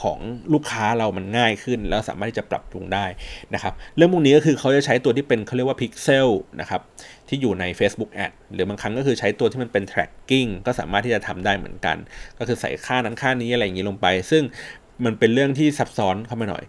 [0.00, 0.18] ของ
[0.52, 3.06] ลูกค้าเรามันง่ายขึ้น แล้วสามารถที่จะปรับปรุงได้
[3.54, 6.28] นะครับ เรื่องพวกนี้ก็คือเขาจะใช้ตัวที่เป็นเขาเรียกว่าพิกเซล
[6.60, 6.80] นะครับ
[7.28, 11.96] ที่อยู่ใน Facebook Ad หรือบางครั้งก็คือใช้ตัวที่มันเป็น tracking ก็สามารถที่จะทำได้เหมือนกัน
[12.38, 14.42] ก็คือใส่ค่านั้นค่านี้อะไรอย่างนี้ลงไป ซึ่ง
[15.04, 16.64] มันเป็นเรื่องที่ซับซ้อนเข้ามาหน่อย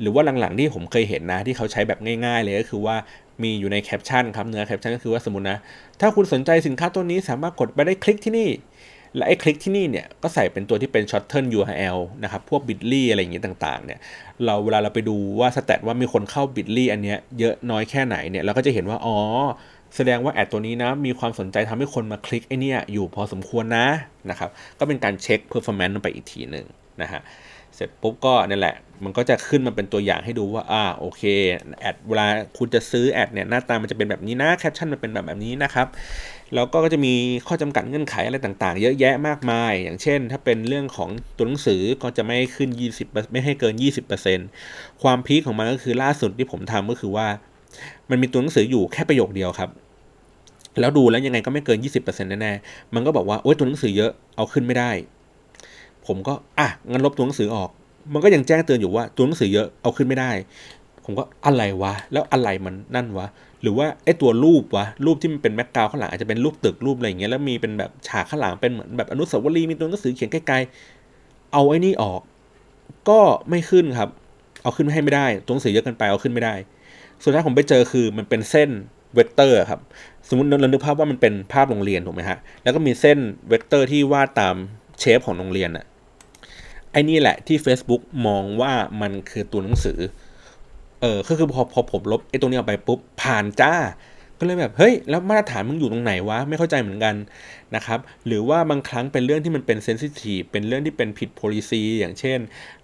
[0.00, 2.96] หรือว่าหลังๆที่ผมเคยเห็นนะ ที่เขาใช้แบบง่ายๆเลยก็คือว่า
[3.42, 5.58] มีอยู่ในแคปชั่นครับเนื้อแคปชั่นก็คือว่าสมมตินะ
[6.00, 8.48] ถ้าคุณสนใจสินค้าตัวนี้สามารถกดไปได้คลิกที่นี่
[9.16, 13.98] และไอ้คลิกที่นี่เนี่ยก็ใส่เป็นตัวที่เป็น shorten URL นะครับพวก bitly อะไรอย่างเงี้ยต่างๆเนี่ย
[14.44, 19.16] เราเวลาเราไปดูว่า stat ว่ามีคนเข้า bitly อันเนี้ยเยอะน้อยแค่ไหนเนี่ยเราก็จะเห็นว่าอ๋อ
[19.96, 23.86] แสดงว่า ad ตัวนี้นะมีความสนใจทำให้คนมาคลิกไอ้เนี้ยอยู่พอสมควรนะ
[24.30, 26.66] นะครับก็เป็นการเช็ค performance ไปอีกทีหนึ่ง
[27.02, 27.20] นะฮะ
[27.80, 31.22] เสร็จปุ๊บก็นี่แหละ มันก็จะขึ้นมาเป็นตัวอย่างให้ดูว่า อ่า โอเค
[31.80, 32.26] ad เวลา
[32.58, 35.86] คุณจะซื้อ ad เนี่ย หน้าตามันจะเป็นแบบนี้นะ แคปชั่นมันเป็นแบบแบบนี้นะครับ
[36.54, 37.14] แล้วก็จะมี
[37.46, 42.70] ข้อจำกัดเงื่อนไขอะไรต่างๆ เยอะแยะมากมาย อย่างเช่น ถ้าเป็นเรื่องของตัวหนังสือก็จะไม่ขึ้น
[43.00, 43.74] 20 ไม่ให้เกิน
[44.38, 47.26] 20%ความ peak ของมันก็คือล่าสุดที่ผมทำก็คือว่า
[48.10, 49.70] มันมีตัวหนังสืออยู่แค่ประโยคเดียวครับ
[50.80, 54.90] แล้วดูแล้วยังไงก็ไม่เกิน 20%แน่ๆ มันก็บอกว่า โอ๊ย ตัวหนังสือเยอะ เอาขึ้นไม่ได้
[56.06, 57.70] ผมก็อะงั้นลบตัวหนังสือออก
[58.12, 60.30] มันก็ยังแจ้งเตือนอยู่ว่าตัวหนังสือเยอะเอาขึ้นไม่ได้
[61.04, 63.26] ผมก็อะไรวะ แล้วอะไรมันนั่นวะ
[63.62, 72.20] หรือว่าไอ้ตัวรูปวะ รูปที่มันเป็นแบ็กกาวข้างหลังอาจจะเป็นรูปตึกรูปอะไรอย่างเงี้ย แล้วมีเป็นแบบฉากข้างหลังเป็นเหมือนแบบอนุสาวรีย์มีตัวหนังสือเขียนไกลๆ เอาไอ้นี่ออก
[73.08, 73.20] ก็
[73.50, 74.10] ไม่ขึ้นครับ
[74.62, 76.54] เอาขึ้นให้ไม่ได้ ตัวหนังสือเยอะเกินไปเอาขึ้นไม่ได้
[77.22, 78.70] สุดท้ายผมไปเจอคือมันเป็นเส้น
[79.14, 79.80] เวกเตอร์ครับ
[80.28, 84.56] สมมติเรานึกภาพว่ามันเป็นภาพโรงเรียนถูกไหมฮะ แล้วก็มีเส้นเวกเตอร์ที่วาดตาม
[85.00, 85.86] shape ของโรงเรียนอะ
[86.92, 89.98] ไอ้นี่แหละที่ Facebook มองว่ามันคือตัวหนังสือ
[91.00, 93.74] เออก็คือพอพอผมลบไอ้ตรงนี้ออกไปปุ๊บผ่านจ้า
[94.38, 97.14] ก็เลยแบบเฮ้ยแล้วมาตรฐานมึงอยู่ตรงไหนวะไม่เข้าใจเหมือนกัน
[97.74, 102.38] นะครับ หรือว่าบางครั้งเป็นเรื่องที่มันเป็น sensitive เป็นเรื่องที่เป็นผิด policy อย่างเช่น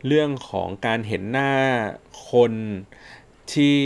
[0.07, 1.53] เรื่องของการเห็นหน้า
[2.31, 2.53] คน
[3.53, 3.79] ที่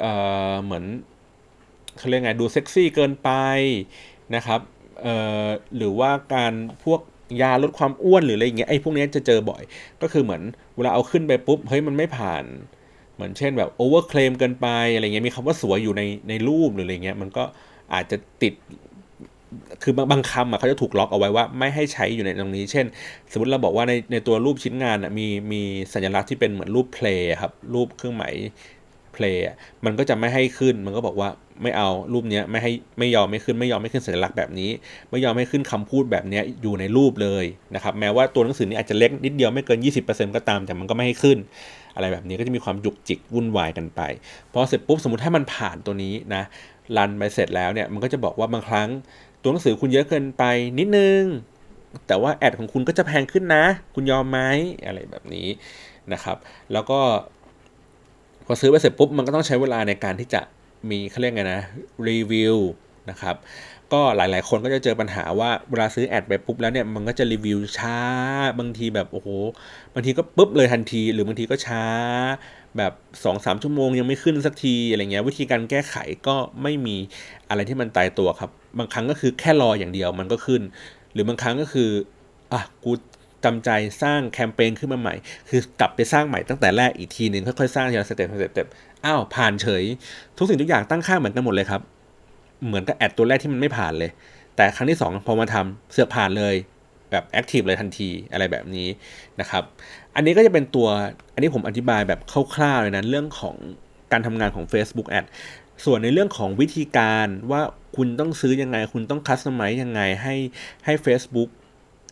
[0.00, 0.12] เอ่
[0.52, 0.84] อเหมือน
[1.98, 3.30] เขาเรียกไงดูเซ็กซี่เกินไป
[4.34, 4.60] นะครับ
[5.02, 6.52] เอ่อหรือว่าการ
[6.84, 7.00] พวก
[7.42, 9.62] ยาลดความอ้วนหรืออะไรอย่างเงี้ยไอ้พวกนี้จะเจอบ่อย
[10.02, 10.42] ก็คือเหมือน
[10.76, 12.44] เวลาเอาขึ้นไปปุ๊บเฮ้ยมันไม่ผ่าน
[13.14, 17.44] เหมือนเช่นแบบโอเวอร์เคลมเกินไปอะไรเงี้ยมีคำว่าสวยอยู่ในในรูปหรืออะไรเงี้ยมันก็
[17.94, 18.54] อาจจะติด
[19.82, 22.86] คือบางบางคำอะเขาจะถูกล็อกเอาไว้ว่าไม่ให้ใช้อยู่ในตรงนี้ เช่น
[23.32, 25.62] สมมติเราบอกว่าในในตัวรูปชิ้นงานอะมีมี
[25.92, 28.34] สัญลักษณ์ที่เป็นเหมือนรูป play ครับรูปเครื่องหมาย
[29.12, 29.44] play
[29.84, 31.28] มันก็จะไม่ให้ขึ้นมันก็บอกว่า
[31.62, 34.70] ไม่เอารูปเนี้ยไม่ให้ไม่ยอมไม่ขึ้นไม่ยอมไม่ขึ้นสัญลักษณ์แบบนี้
[35.10, 37.44] ไม่ยอมให้ขึ้นคำพูดแบบนี้อยู่ในรูปเลย
[37.74, 41.38] นะครับแม้ว่าตัวหนังสือนี้อาจจะเล็กนิดเดียวไม่เกิน 20%ก็ตามแต่มันก็ไม่ให้ขึ้น
[41.94, 44.00] อะไรแบบนี้ก็จะมีความจุกจิกวุ่นวายกันไป
[44.52, 46.42] พอเสร็จปุ๊บสมมติถ้ามันผ่านตัวนี้นะ
[46.96, 48.88] run ไปเสร็จแล้วเนี่ยมันก็จะบอกว่าบางครั้ง
[49.42, 50.42] ตัวหนังสือคุณเยอะเกินไป
[50.78, 51.22] นิดนึง
[52.06, 54.40] แต่ว่าแอดของคุณก็จะแพงขึ้นนะ คุณยอมไหม
[54.86, 55.48] อะไรแบบนี้
[56.12, 56.36] นะครับ
[56.72, 56.98] แล้วก็
[58.46, 60.40] พอซื้อไปเสร็จปุ๊บมันก็ต้องใช้เวลาในการที่จะ
[60.90, 61.62] มีเขาเรียกไงนะ
[62.08, 62.56] รีวิว
[63.10, 63.36] นะครับ
[63.92, 67.98] ก็หลายๆ คนก็จะเจอปัญหาว่าเวลาซื้อแอดไปปุ๊บแล้วเนี่ยมันก็จะรีวิวช้า
[68.58, 69.28] บางทีแบบโอ้โห
[69.94, 71.84] บางทีก็ปุ๊บเลยทันที หรือบางทีก็ช้า
[72.76, 76.96] แบบ2อสชั่วโมงยังไม่ขึ้นสักทีอะไรเงี้ยวิธีการแก้ไขก็ไม่มี
[77.48, 80.62] อะไรที่มันตายตัวครับ บางครั้งก็คือแค่รออย่างเดียวมันก็ขึ้น
[81.12, 81.90] หรือบางครั้งก็คือ
[82.52, 82.92] อะกู
[83.44, 83.70] จำใจ
[84.02, 85.14] สร้างแคมเปญขึ้นมาใหม่
[85.48, 88.66] คือกลับไปสร้างใหม่ตั้งแต่แรกอีกทีหนึ่งค่อยๆสร้างทีละ step step
[89.04, 89.84] อ้าวผ่านเฉย
[90.36, 91.82] ทุกสิ่งทุกอย่างตั้งค่าเหมือนกันหมดเลยครับ
[92.66, 94.10] เหมือนกับ ad ตัวแรกที่มันไม่ผ่านเลย
[94.56, 96.54] แต่ครั้งที่ 2 พอมาทำเสือกผ่านเลย
[97.10, 98.88] แบบ active เลยทันทีอะไรแบบนี้
[99.40, 99.62] นะครับ
[100.14, 100.88] อันนี้ก็จะเป็นตัว
[101.34, 102.20] อันนี้ผมอธิบายแบบ
[102.54, 103.56] คร่าวๆเลยนะเรื่องของ
[104.12, 105.26] การทำงานของ Facebook Ad
[105.84, 107.62] ส่วนในเรื่องของวิธีการว่า
[107.96, 110.34] คุณต้องซื้อยังไง คุณต้องคัสตอมไมซ์ยังไงให้
[110.84, 111.48] ให้ Facebook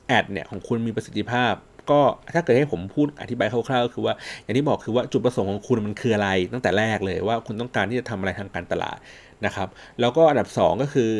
[0.08, 1.52] แอดเนี่ยของคุณมีประสิทธิภาพ
[1.90, 2.00] ก็
[2.34, 8.98] ถ้าเกิดให้ผมพูดอธิบายคร่าวๆก็คือว่า อย่างที่บอกคือว่าจุดประสงค์ของคุณมันคืออะไร ตั้งแต่แรกเลยว่าคุณต้องการที่จะทำอะไรทางการตลาด
[9.46, 9.68] นะครับ
[10.00, 11.10] แล้วก็อันดับ 2 ก็คือ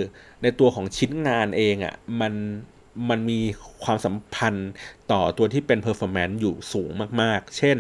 [0.43, 2.33] ในตัวของชิ้นงานเองอะ่ะมัน
[3.11, 3.41] มันมี
[3.85, 4.71] ความสัมพันธ์
[5.13, 6.91] ต่อตัวที่เป็น performance อยู่สูง
[7.21, 7.77] มากๆ เช่น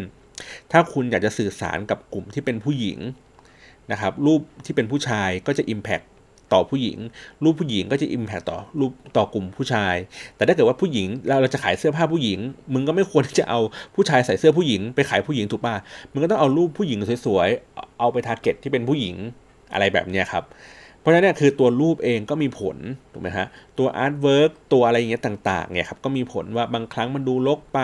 [0.72, 2.99] ถ้าคุณอยากจะสื่อสารกับกลุ่มที่เป็นผู้หญิง
[3.93, 6.05] นะครับรูปที่เป็นผู้ชายก็จะ impact
[6.53, 6.98] ต่อผู้หญิง
[7.42, 9.94] รูปผู้หญิงก็จะอิมแพคต่อรูปต่อกลุ่มผู้ชาย
[10.36, 12.38] แต่ถ้าเกิดว่าผู้หญิงเราเราจะขายเสื้อผ้าผู้หญิง
[12.74, 13.61] มึงก็ไม่ควรที่จะเอา
[13.94, 15.74] ผู้ชายใส่เสื้อผู้หญิงไปขายผู้หญิงถูกป่ะ
[16.12, 19.14] มึงก็ต้องเอารูปผู้หญิงสวยๆเอาไปทาร์เก็ตที่เป็นผู้หญิง
[19.72, 20.44] อะไรแบบนี้ครับ
[21.01, 22.76] เพราะฉะนั้นเนี่ยคือตัวรูปเองก็มีผล
[23.12, 23.46] ถูกไหมฮะ
[23.78, 27.80] ตัว artwork ตัวอะไรอย่างเงี้ยต่างๆเนี่ยครับก็มีผลว่าบางครั้งมันดูรกไป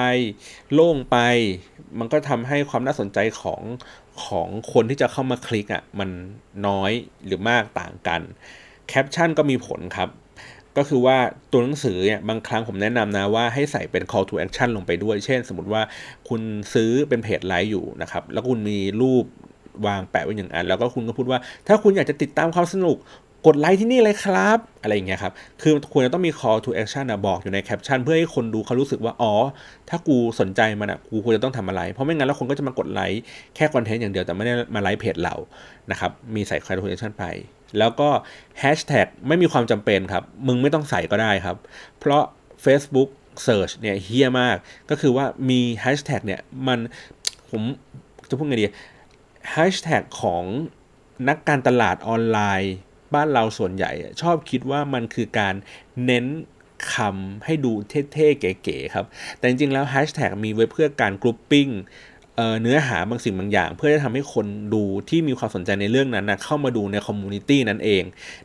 [0.75, 1.17] โล่งไป
[1.99, 3.61] มันก็ทำให้ความน่าสนใจของ
[4.25, 6.11] ของคนที่จะเข้ามาคลิกอะ่ะมัน
[6.67, 6.93] น้อย
[7.27, 8.21] หรือมากต่างกัน
[8.89, 10.09] แคปชั่นก็มีผลครับ
[10.77, 11.17] ก็คือว่า
[11.51, 15.83] ตัวหนังสือเนี่ยบางครั้งผมแนะนำนะว่าให้ใส่เป็น call to action ลงไปด้วย เช่น สมมติว่า
[16.29, 16.41] คุณ
[16.75, 19.25] ซื้อเป็น page like อยู่นะครับ แล้วคุณมีรูป
[19.87, 22.97] วางแปะไว้อย่างอัน แล้วก็คุณก็พูดว่า ถ้าคุณอยากจะติดตามความสนุก
[23.47, 25.33] กดไลค์ที่นี่เลยครับ อะไรอย่างเงี้ยครับ
[25.63, 29.33] คือควรจะต้องมี call to action นะบอกอยู่ในแคปชั่นเพื่อให้คนดูเขารู้สึกว่า อ๋อ
[29.89, 33.23] ถ้ากูสนใจมันอะ กูควรจะต้องทำอะไร เพราะไม่งั้นแล้วคนก็จะมากดไลค์
[33.57, 35.35] แค่ content อย่างเดียวแต่ไม่ได้มา like page เรา
[35.91, 37.25] นะครับ มีใส่ call to action ไป
[37.79, 38.09] แล้วก็
[38.61, 41.57] แฮชแท็กไม่มีความจำเป็นครับ มึงไม่ต้องใส่ก็ได้ครับ
[41.99, 42.23] เพราะ
[42.65, 43.09] Facebook
[43.47, 44.57] Search เนี่ยเหี้ยมาก
[44.91, 46.79] ก็คือว่ามีแฮชแท็กเนี่ยมัน
[47.51, 47.63] ผม
[48.29, 48.67] จะพูดไงดี
[49.53, 50.45] แฮชแท็กของ
[51.29, 52.75] นักการตลาดออนไลน์
[53.15, 53.91] บ้านเราส่วนใหญ่
[54.23, 55.55] ชอบคิดว่ามันคือการ
[56.05, 56.27] เน้น
[56.95, 57.73] คำให้ดู
[58.13, 59.07] เท่ๆ เก๋ๆครับ
[59.39, 61.69] แต่จริงๆ แล้วแฮชแท็กมีไว้เพื่อการ grouping
[62.63, 68.03] เนื้อหาบางสิ่งบางอย่าง เพื่อจะทำให้คนดูที่มีความสนใจในเรื่องนั้นนะเข้ามาดูใน community นั้นเอง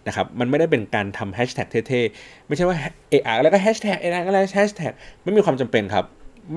[0.07, 2.77] นะครับมันไม่ได้เป็นการทำแฮชแท็กเท่ๆ ไม่ใช่ว่า
[3.09, 4.91] เอะอะแล้วก็แฮชแท็ก เอะอะอะไรแฮชแท็ก
[5.23, 6.05] ไม่มีความจำเป็นครับ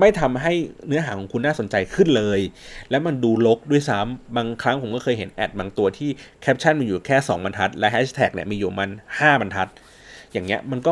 [0.00, 0.52] ไม่ทำให้
[0.86, 2.40] เนื้อหาของคุณน่าสนใจขึ้นเลย
[2.90, 6.10] และมันดูรกด้วยซ้ำบางครั้งผมก็เคยเห็น ad บางตัวที่
[6.42, 9.68] แคปชั่นมีอยู่แค่ 2 บรรทัด และแฮชแท็กเนี่ยมีอยู่มัน 5 บรรทัด
[10.32, 10.90] อย่างเงี้ยมันก็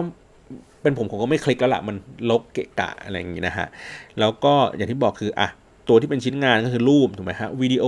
[0.83, 1.97] เป็นผมผมก็ไม่คลิกแล้วละมัน
[2.31, 3.67] รกเกะกะอะไรอย่างงี้นะฮะ
[4.21, 5.49] แล้วก็อย่างที่บอกคืออะ
[5.89, 7.85] ตัวที่เป็นชิ้นงานก็คือรูปถูกไหมฮะวิดีโอ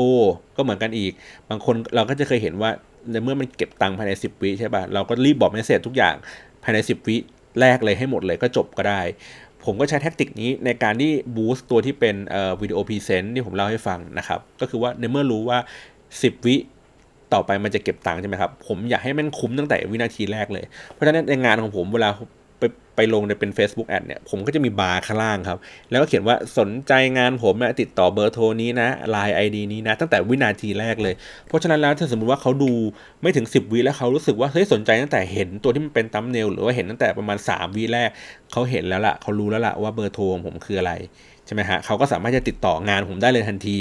[0.56, 1.12] ก็เหมือนกันอีก
[1.50, 2.70] บางคนเราก็จะเคยเห็นว่า
[3.10, 6.14] ในเมื่อมันเก็บตังค์ภายใน 10 วิใช่ป่ะเราก็รีบบอก message ทุกอย่าง
[6.64, 7.16] ภายใน 10 วิ
[7.60, 9.00] แรกเลยให้หมดเลยก็จบก็ได้
[9.64, 12.16] ผมก็ใช้ tactic นี้ในการที่ boost ตัวที่เป็น
[12.60, 15.58] วิดีโอ present ที่ผมเล่าให้ฟังนะครับ ก็คือว่าในเมื่อรู้ว่า
[16.02, 16.56] 10 วิ
[17.32, 22.10] ต่อไปมันจะเก็บตังค์ใช่ไหมครับ ผมอยากให้มันคุ้มตั้งแต่วินาทีแรกเลย เพราะฉะนั้นในงานของผมเวลา
[22.64, 25.58] ไปไปลงในเป็น Facebook Ad เนี่ยผมก็จะมีบาร์ข้างล่างครับ
[25.90, 31.14] แล้วก็เขียนว่าสนใจงานผมติดต่อเบอร์โทรนี้นะไลน์ไอดีนี้นะ ตั้งแต่วินาทีแรกเลย
[31.48, 32.72] เพราะฉะนั้นแล้วถ้าสมมติว่าเขาดู
[33.22, 38.10] ไม่ถึง 10วิแล้วเขารู้สึกว่าเฮ้ยสนใจตั้งแต่เห็นตัวที่มันเป็นตัมเนลหรือว่าเห็นตั้งแต่ประมาณ 3วิแรก
[38.52, 40.92] เขาเห็นแล้วล่ะเขารู้แล้วล่ะว่าเบอร์โทรของผมคืออะไร
[41.46, 43.78] ใช่ไหมฮะเขาก็สามารถจะติดต่องานผมได้เลยทันที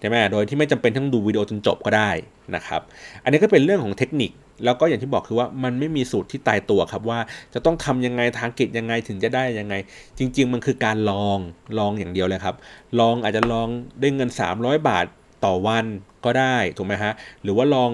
[0.00, 2.10] ใช่ไหมโดยที่ไม่จำเป็นต้องดูวิดีโอจนจบก็ได้
[2.54, 2.80] นะครับ
[3.24, 4.30] อันนี้ก็เป็นเรื่องของเทคนิค
[4.64, 7.18] แล้วก็อย่างที่บอกคือว่ามันไม่มีสูตรที่ตายตัวครับว่า
[7.54, 9.74] จะต้องทำยังไงทางกิจยังไงถึงจะได้ยังไง
[10.18, 11.38] จริง ๆ มันคือการลอง
[11.78, 12.56] ลองอย่างเดียวเลยครับ
[13.00, 13.68] ลองอาจจะลอง
[14.00, 15.06] ได้เงิน 300 บาท
[15.44, 15.84] ต่อวัน
[16.24, 17.90] ก็ได้ถูกไหมฮะหรือว่าลอง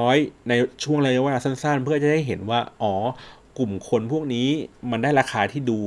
[0.00, 0.52] 500 ใน
[0.84, 2.94] ช่วงระยะเวลาสั้นๆ เพื่อจะได้เห็นว่าอ๋อ
[3.58, 4.48] กลุ่มคนพวกนี้
[4.90, 5.78] มันได้ราคาที่ดู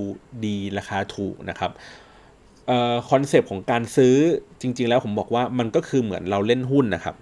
[0.45, 1.71] ดีราคาถูกนะครับ
[3.09, 4.15] concept ของการซื้อ
[4.61, 7.15] จริง ๆ แล้วผมบอกว่ามันก็คือเหมือนเราเล่นหุ้นนะครับ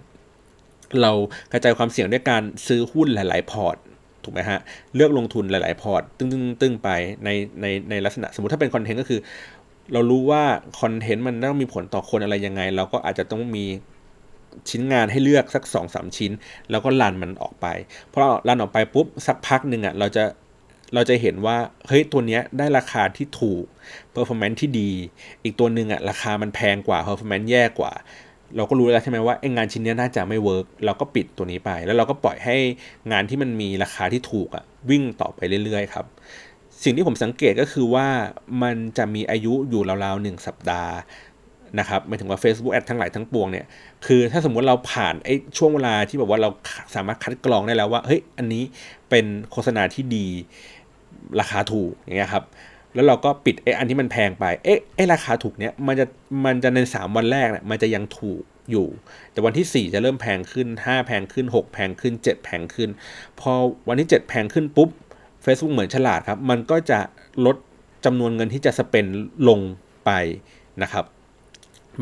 [1.01, 1.11] เรา
[1.51, 3.77] กระจายความเสี่ยงด้วยการซื้อหุ้นหลาย ๆ port
[4.23, 4.59] ถูกไหมฮะ
[4.95, 6.29] เลือกลงทุนหลาย ๆ port ตึ้ง
[6.61, 6.89] ตึ้งไป
[7.25, 7.29] ใน
[7.61, 9.19] ในในลักษณะ สมมติถ้าเป็น content ก็คือ
[9.93, 10.43] เรารู้ว่า
[10.81, 13.65] content มันต้องมีผลต่อคนอะไรยังไง เราก็อาจจะต้องมี
[14.69, 16.31] ชิ้นงานให้เลือกสัก2อสชิ้น
[16.71, 17.67] แล้วก็ run มันออกไป
[18.09, 20.23] เพราะ run ออกไปปุ๊บสักพักหนึ่งอะเราจะ
[20.93, 23.63] เราจะเห็นว่าเฮ้ยตัวเนี้ยได้ราคาที่ถูก
[24.13, 24.91] performance ที่ดี
[25.43, 27.91] อีกตัวหนึ่งอะราคามันแพงกว่า performance แย่กว่า
[28.57, 32.55] เราก็รู้แล้วใช่ไหมว่าไอ้งานชิ้นนี้น่าจะไม่ work เราก็ปิดตัวนี้ไป แล้วเราก็ปล่อยให้
[33.11, 36.05] งานที่มันมีราคาที่ถูกอะวิ่งต่อไปเรื่อยๆครับ
[36.83, 38.07] สิ่งที่ผมสังเกตก็คือว่า
[38.63, 40.93] มันจะมีอายุอยู่ราวๆหนึ่งสัปดาห์
[41.79, 43.65] นะครับหมายถึงว่า Facebook Ad ทั้งหลายทั้งปวงเนี่ย
[44.05, 46.49] คือถ้าสมมุติเราผ่านไอ้ช่วงเวลาที่แบบว่าเรา
[46.95, 48.63] สามารถคัดกรองได้แล้วว่าเฮ้ยอันนี้
[49.09, 50.27] เป็นโฆษณาที่ดี
[51.39, 52.43] ราคาถูกอย่างเงี้ยครับ
[52.95, 56.05] แล้วเราก็ปิดไอ้อันที่มันแพงไป เอ๊ะไอ้ราคาถูกเนี้ยมันจะ
[56.45, 58.41] มันจะใน 3 วันแรกเนี่ยมันจะยังถูก
[58.71, 58.87] อยู่
[59.31, 62.89] แต่วันที่ 4 จะเริ่มแพงขึ้น 5 แพงขึ้น 6 แพงขึ้น 7 แพงขึ้น
[63.39, 63.51] พอ
[63.87, 64.89] วันที่ 7 แพงขึ้นปุ๊บ
[65.43, 66.99] Facebook เหมือนฉลาดครับ มันก็จะ
[67.45, 67.55] ลด
[68.05, 69.05] จำนวนเงินที่จะสเปน
[69.49, 69.59] ลง
[70.05, 70.11] ไป
[70.83, 71.05] นะครับ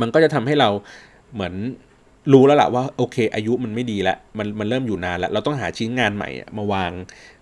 [0.01, 0.69] มันก็จะทำให้เรา
[1.33, 1.53] เหมือน
[2.33, 6.91] รู้แล้วล่ะว่าโอเค อายุมันไม่ดีแล้ว มันมันเริ่มอยู่นานแล้ว เราต้องหาชิ้นงานใหม่มาวาง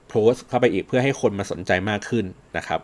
[0.09, 2.25] โพสเข้าไปอีกเพื่อให้คนมาสนใจมากขึ้น
[2.57, 2.81] นะครับ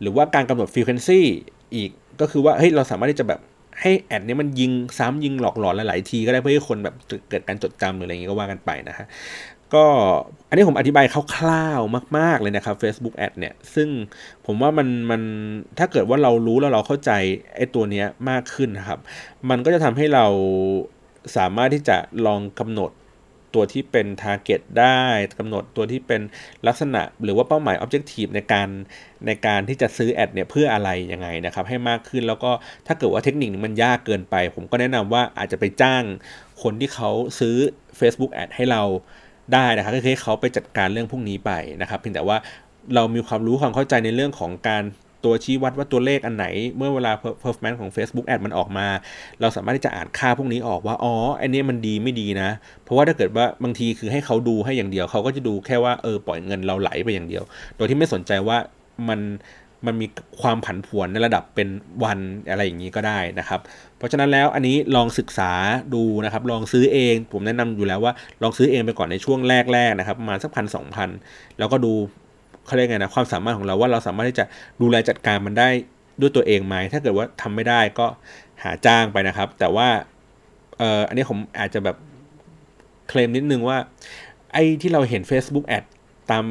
[0.00, 1.26] หรือว่าการกำหนดฟรีเควนซี่
[1.74, 1.90] อีก
[2.20, 3.40] ก็คือว่าเฮ้ยเราสามารถที่จะแบบ
[3.80, 6.94] ให้แอดนี้มันยิงซ้ำยิงหลอกหลอนหลายๆทีก็ได้เพื่อให้คนแบบ
[7.28, 9.06] เกิดการจดจำหรืออะไรอย่างงี้ก็ว่ากันไปนะฮะ
[9.74, 9.84] ก็
[10.48, 13.88] อันนี้ผมอธิบายคร่าวๆมาก ๆ เลยนะครับ Facebook Ad เนี่ย ซึ่ง
[14.46, 15.22] ผมว่ามันมัน
[15.78, 17.10] ถ้าเกิดว่าเรารู้แล้วเราเข้าใจ
[17.56, 18.98] ไอ้ตัวเนี้ยมากขึ้นนะครับ
[19.50, 20.26] มันก็จะทำให้เรา
[21.36, 21.96] สามารถที่จะ
[22.26, 22.90] ลองกำหนด
[23.54, 25.00] ตัวที่เป็น target ได้
[25.38, 26.20] กำหนดตัวที่เป็น
[26.66, 28.68] ลักษณะหรือว่าเป้าหมาย objective ในการ
[29.26, 32.50] ในการที่จะซื้อแอดเนี่ยเพื่ออะไรยังไงนะครับให้มากขึ้นแล้วก็
[32.86, 36.04] ถ้าเกิดว่าเทคนิคมันยากเกินไป ผมก็แนะนำว่าอาจจะไปจ้าง
[36.62, 37.56] คนที่เขาซื้อ
[37.98, 38.82] Facebook Ad ให้เรา
[39.52, 42.36] ได้นะครับก็คือให้เขาไปจัดการเรื่องพวกนี้ไปนะครับเพียงแต่ว่า
[42.94, 44.84] เรามีความรู้ความเข้าใจในเรื่องของการ
[45.24, 46.46] ตัวชี้วัดว่าตัวเลขอันไหน
[46.76, 47.12] เมื่อเวลา
[47.42, 48.86] performance ของ Facebook Ad มันออกมา
[49.40, 52.50] เราสามารถที่จะอ่านค่าพวกนี้ออกว่า อ๋ออันนี้มันดีไม่ดีนะ
[52.84, 57.44] เพราะว่าถ้าเกิดว่าบางทีคือให้เขาดูให้อย่างเดียว เขาก็จะดูแค่ว่าเออปล่อยเงินเราไหลไปอย่างเดียว
[57.76, 58.58] โดยที่ไม่สนใจว่า
[59.08, 59.20] มัน
[59.86, 60.06] มันมี
[60.42, 61.68] ความผันผวนในระดับเป็น
[62.04, 62.18] วัน
[62.50, 63.60] อะไรอย่างนี้ก็ได้นะครับ
[63.98, 65.52] เพราะฉะนั้นแล้วอันนี้ลองศึกษา
[65.94, 68.12] ดูนะครับ ลองซื้อเอง ผมแนะนำอยู่แล้วว่า
[68.42, 69.38] ลองซื้อเองไปก่อนในช่วง
[69.72, 71.08] แรกๆนะครับประมาณสักพันสองพัน
[71.58, 71.92] แล้วก็ดู
[72.68, 74.44] เขาเรียกไงนะความสามารถของเราว่าเราสามารถที่จะ
[74.82, 75.68] ดูแลจัดการมันได้
[76.20, 78.06] ด้วยตัวเองไหมถ้าเกิดว่าทำไม่ได้ก็
[78.62, 79.88] หาจ้างไปนะครับ แต่ว่า
[80.78, 81.96] เอ่ออันนี้ผมอาจจะแบบ
[83.08, 83.78] เคลมนิดนึงว่า
[84.52, 85.84] ไอ้ที่เราเห็น Facebook แอด
[86.30, 86.44] ตาม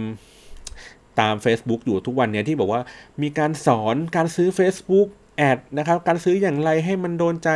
[1.19, 2.81] ตาม Facebook อยู่ทุกวันเนี้ยที่บอกว่า
[3.21, 5.07] มีการสอนการซื้อ Facebook
[5.37, 7.49] แอดนะครับการซื้ออย่างไรให้มันโดนใจ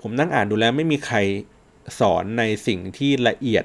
[0.00, 1.16] ผมนั่งอ่านดูแล้วไม่มีใคร
[2.00, 3.64] สอนในสิ่งที่ละเอียด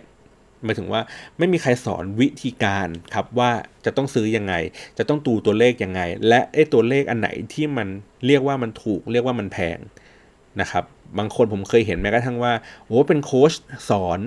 [0.64, 1.02] หมายถึงว่า
[1.38, 3.52] ไม่มีใครสอนวิธีการครับว่า
[3.86, 4.54] จะต้องซื้อยังไง
[4.98, 7.88] จะต้องตูตัวเลขยังไง และไอ้ตัวเลขอันไหนที่มัน
[8.26, 9.78] เรียกว่ามันถูก เรียกว่ามันแพง
[10.62, 10.84] นะครับ
[11.18, 12.54] บางคนผมเคยเห็นแม้กระทั่งว่า
[12.86, 13.54] โอ้เป็นโค้ช
[13.90, 14.20] สอน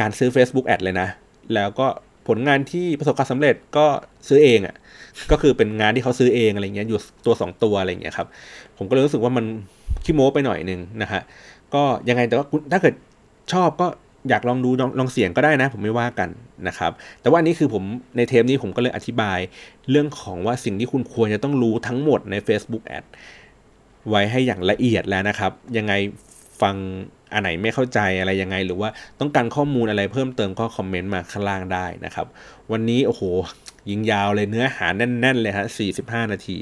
[0.00, 1.08] การซื้อ Facebook แอดเลยนะ
[1.54, 1.86] แล้วก็
[2.28, 3.86] ผลงานที่ประสบความสำเร็จก็
[4.28, 4.76] ซื้อเองอะ่ะ
[5.30, 8.28] ก็คือเป็นงานที่เขาซื้อเองอะไรเงี้ยอยู่ตัว 2 ตัวอะไรเงี้ยครับ
[8.76, 9.44] ผมก็เลยรู้สึกว่ามัน
[10.04, 11.22] ขี้โม้ไปหน่อยนึงนะฮะ
[11.74, 12.94] ก็ยังไงแต่ว่าถ้าเกิด
[13.52, 13.86] ชอบก็
[14.28, 16.28] อยากลองดูลองลองเสียงก็ได้นะ ผมไม่ว่ากัน
[16.68, 17.84] นะครับ แต่ว่านนี้คือผม
[18.16, 19.38] ในเทปนี้ผมก็เลยอธิบาย
[19.90, 23.04] เรื่องของว่าสิ่งที่คุณควรจะต้องรู้ทั้งหมดใน Facebook Ad
[24.08, 25.92] ไว้ให้อย่างละเอียดแล้วนะครับ ยังไง
[26.62, 26.74] ฟัง
[27.32, 28.88] อันไหนไม่เข้าใจอะไรยังไง หรือว่า
[29.20, 32.26] ต้องการข้อมูลอะไรเพิ่มเติมก็คอมเมนต์มาข้างล่างได้นะครับ
[32.72, 33.22] วันนี้โอ้โห
[33.90, 35.66] ยิงยาวเลยเนื้อหาแน่น ๆ เลยฮะ
[35.98, 36.58] 45 นาที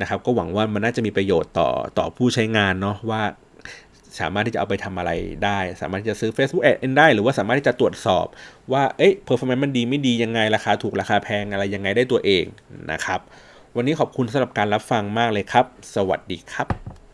[0.00, 1.68] นะครับ ก็หวังว่ามันน่าจะมีประโยชน์ต่อ
[1.98, 3.22] ต่อผู้ใช้งานเนาะว่า
[4.20, 5.10] สามารถที่จะเอาไปทำอะไร
[5.44, 8.26] ได้ สามารถที่จะซื้อ Facebook Ad ได้ หรือว่าสามารถที่จะตรวจสอบ
[8.72, 12.44] ว่าเอ๊ะ performance มันดีไม่ดียังไงราคาถูกราคาแพงอะไรยังไงได้ตัวเอง
[12.92, 13.20] นะครับ
[13.76, 17.05] วันนี้ขอบคุณสำหรับการรับฟังมากเลยครับ สวัสดีครับ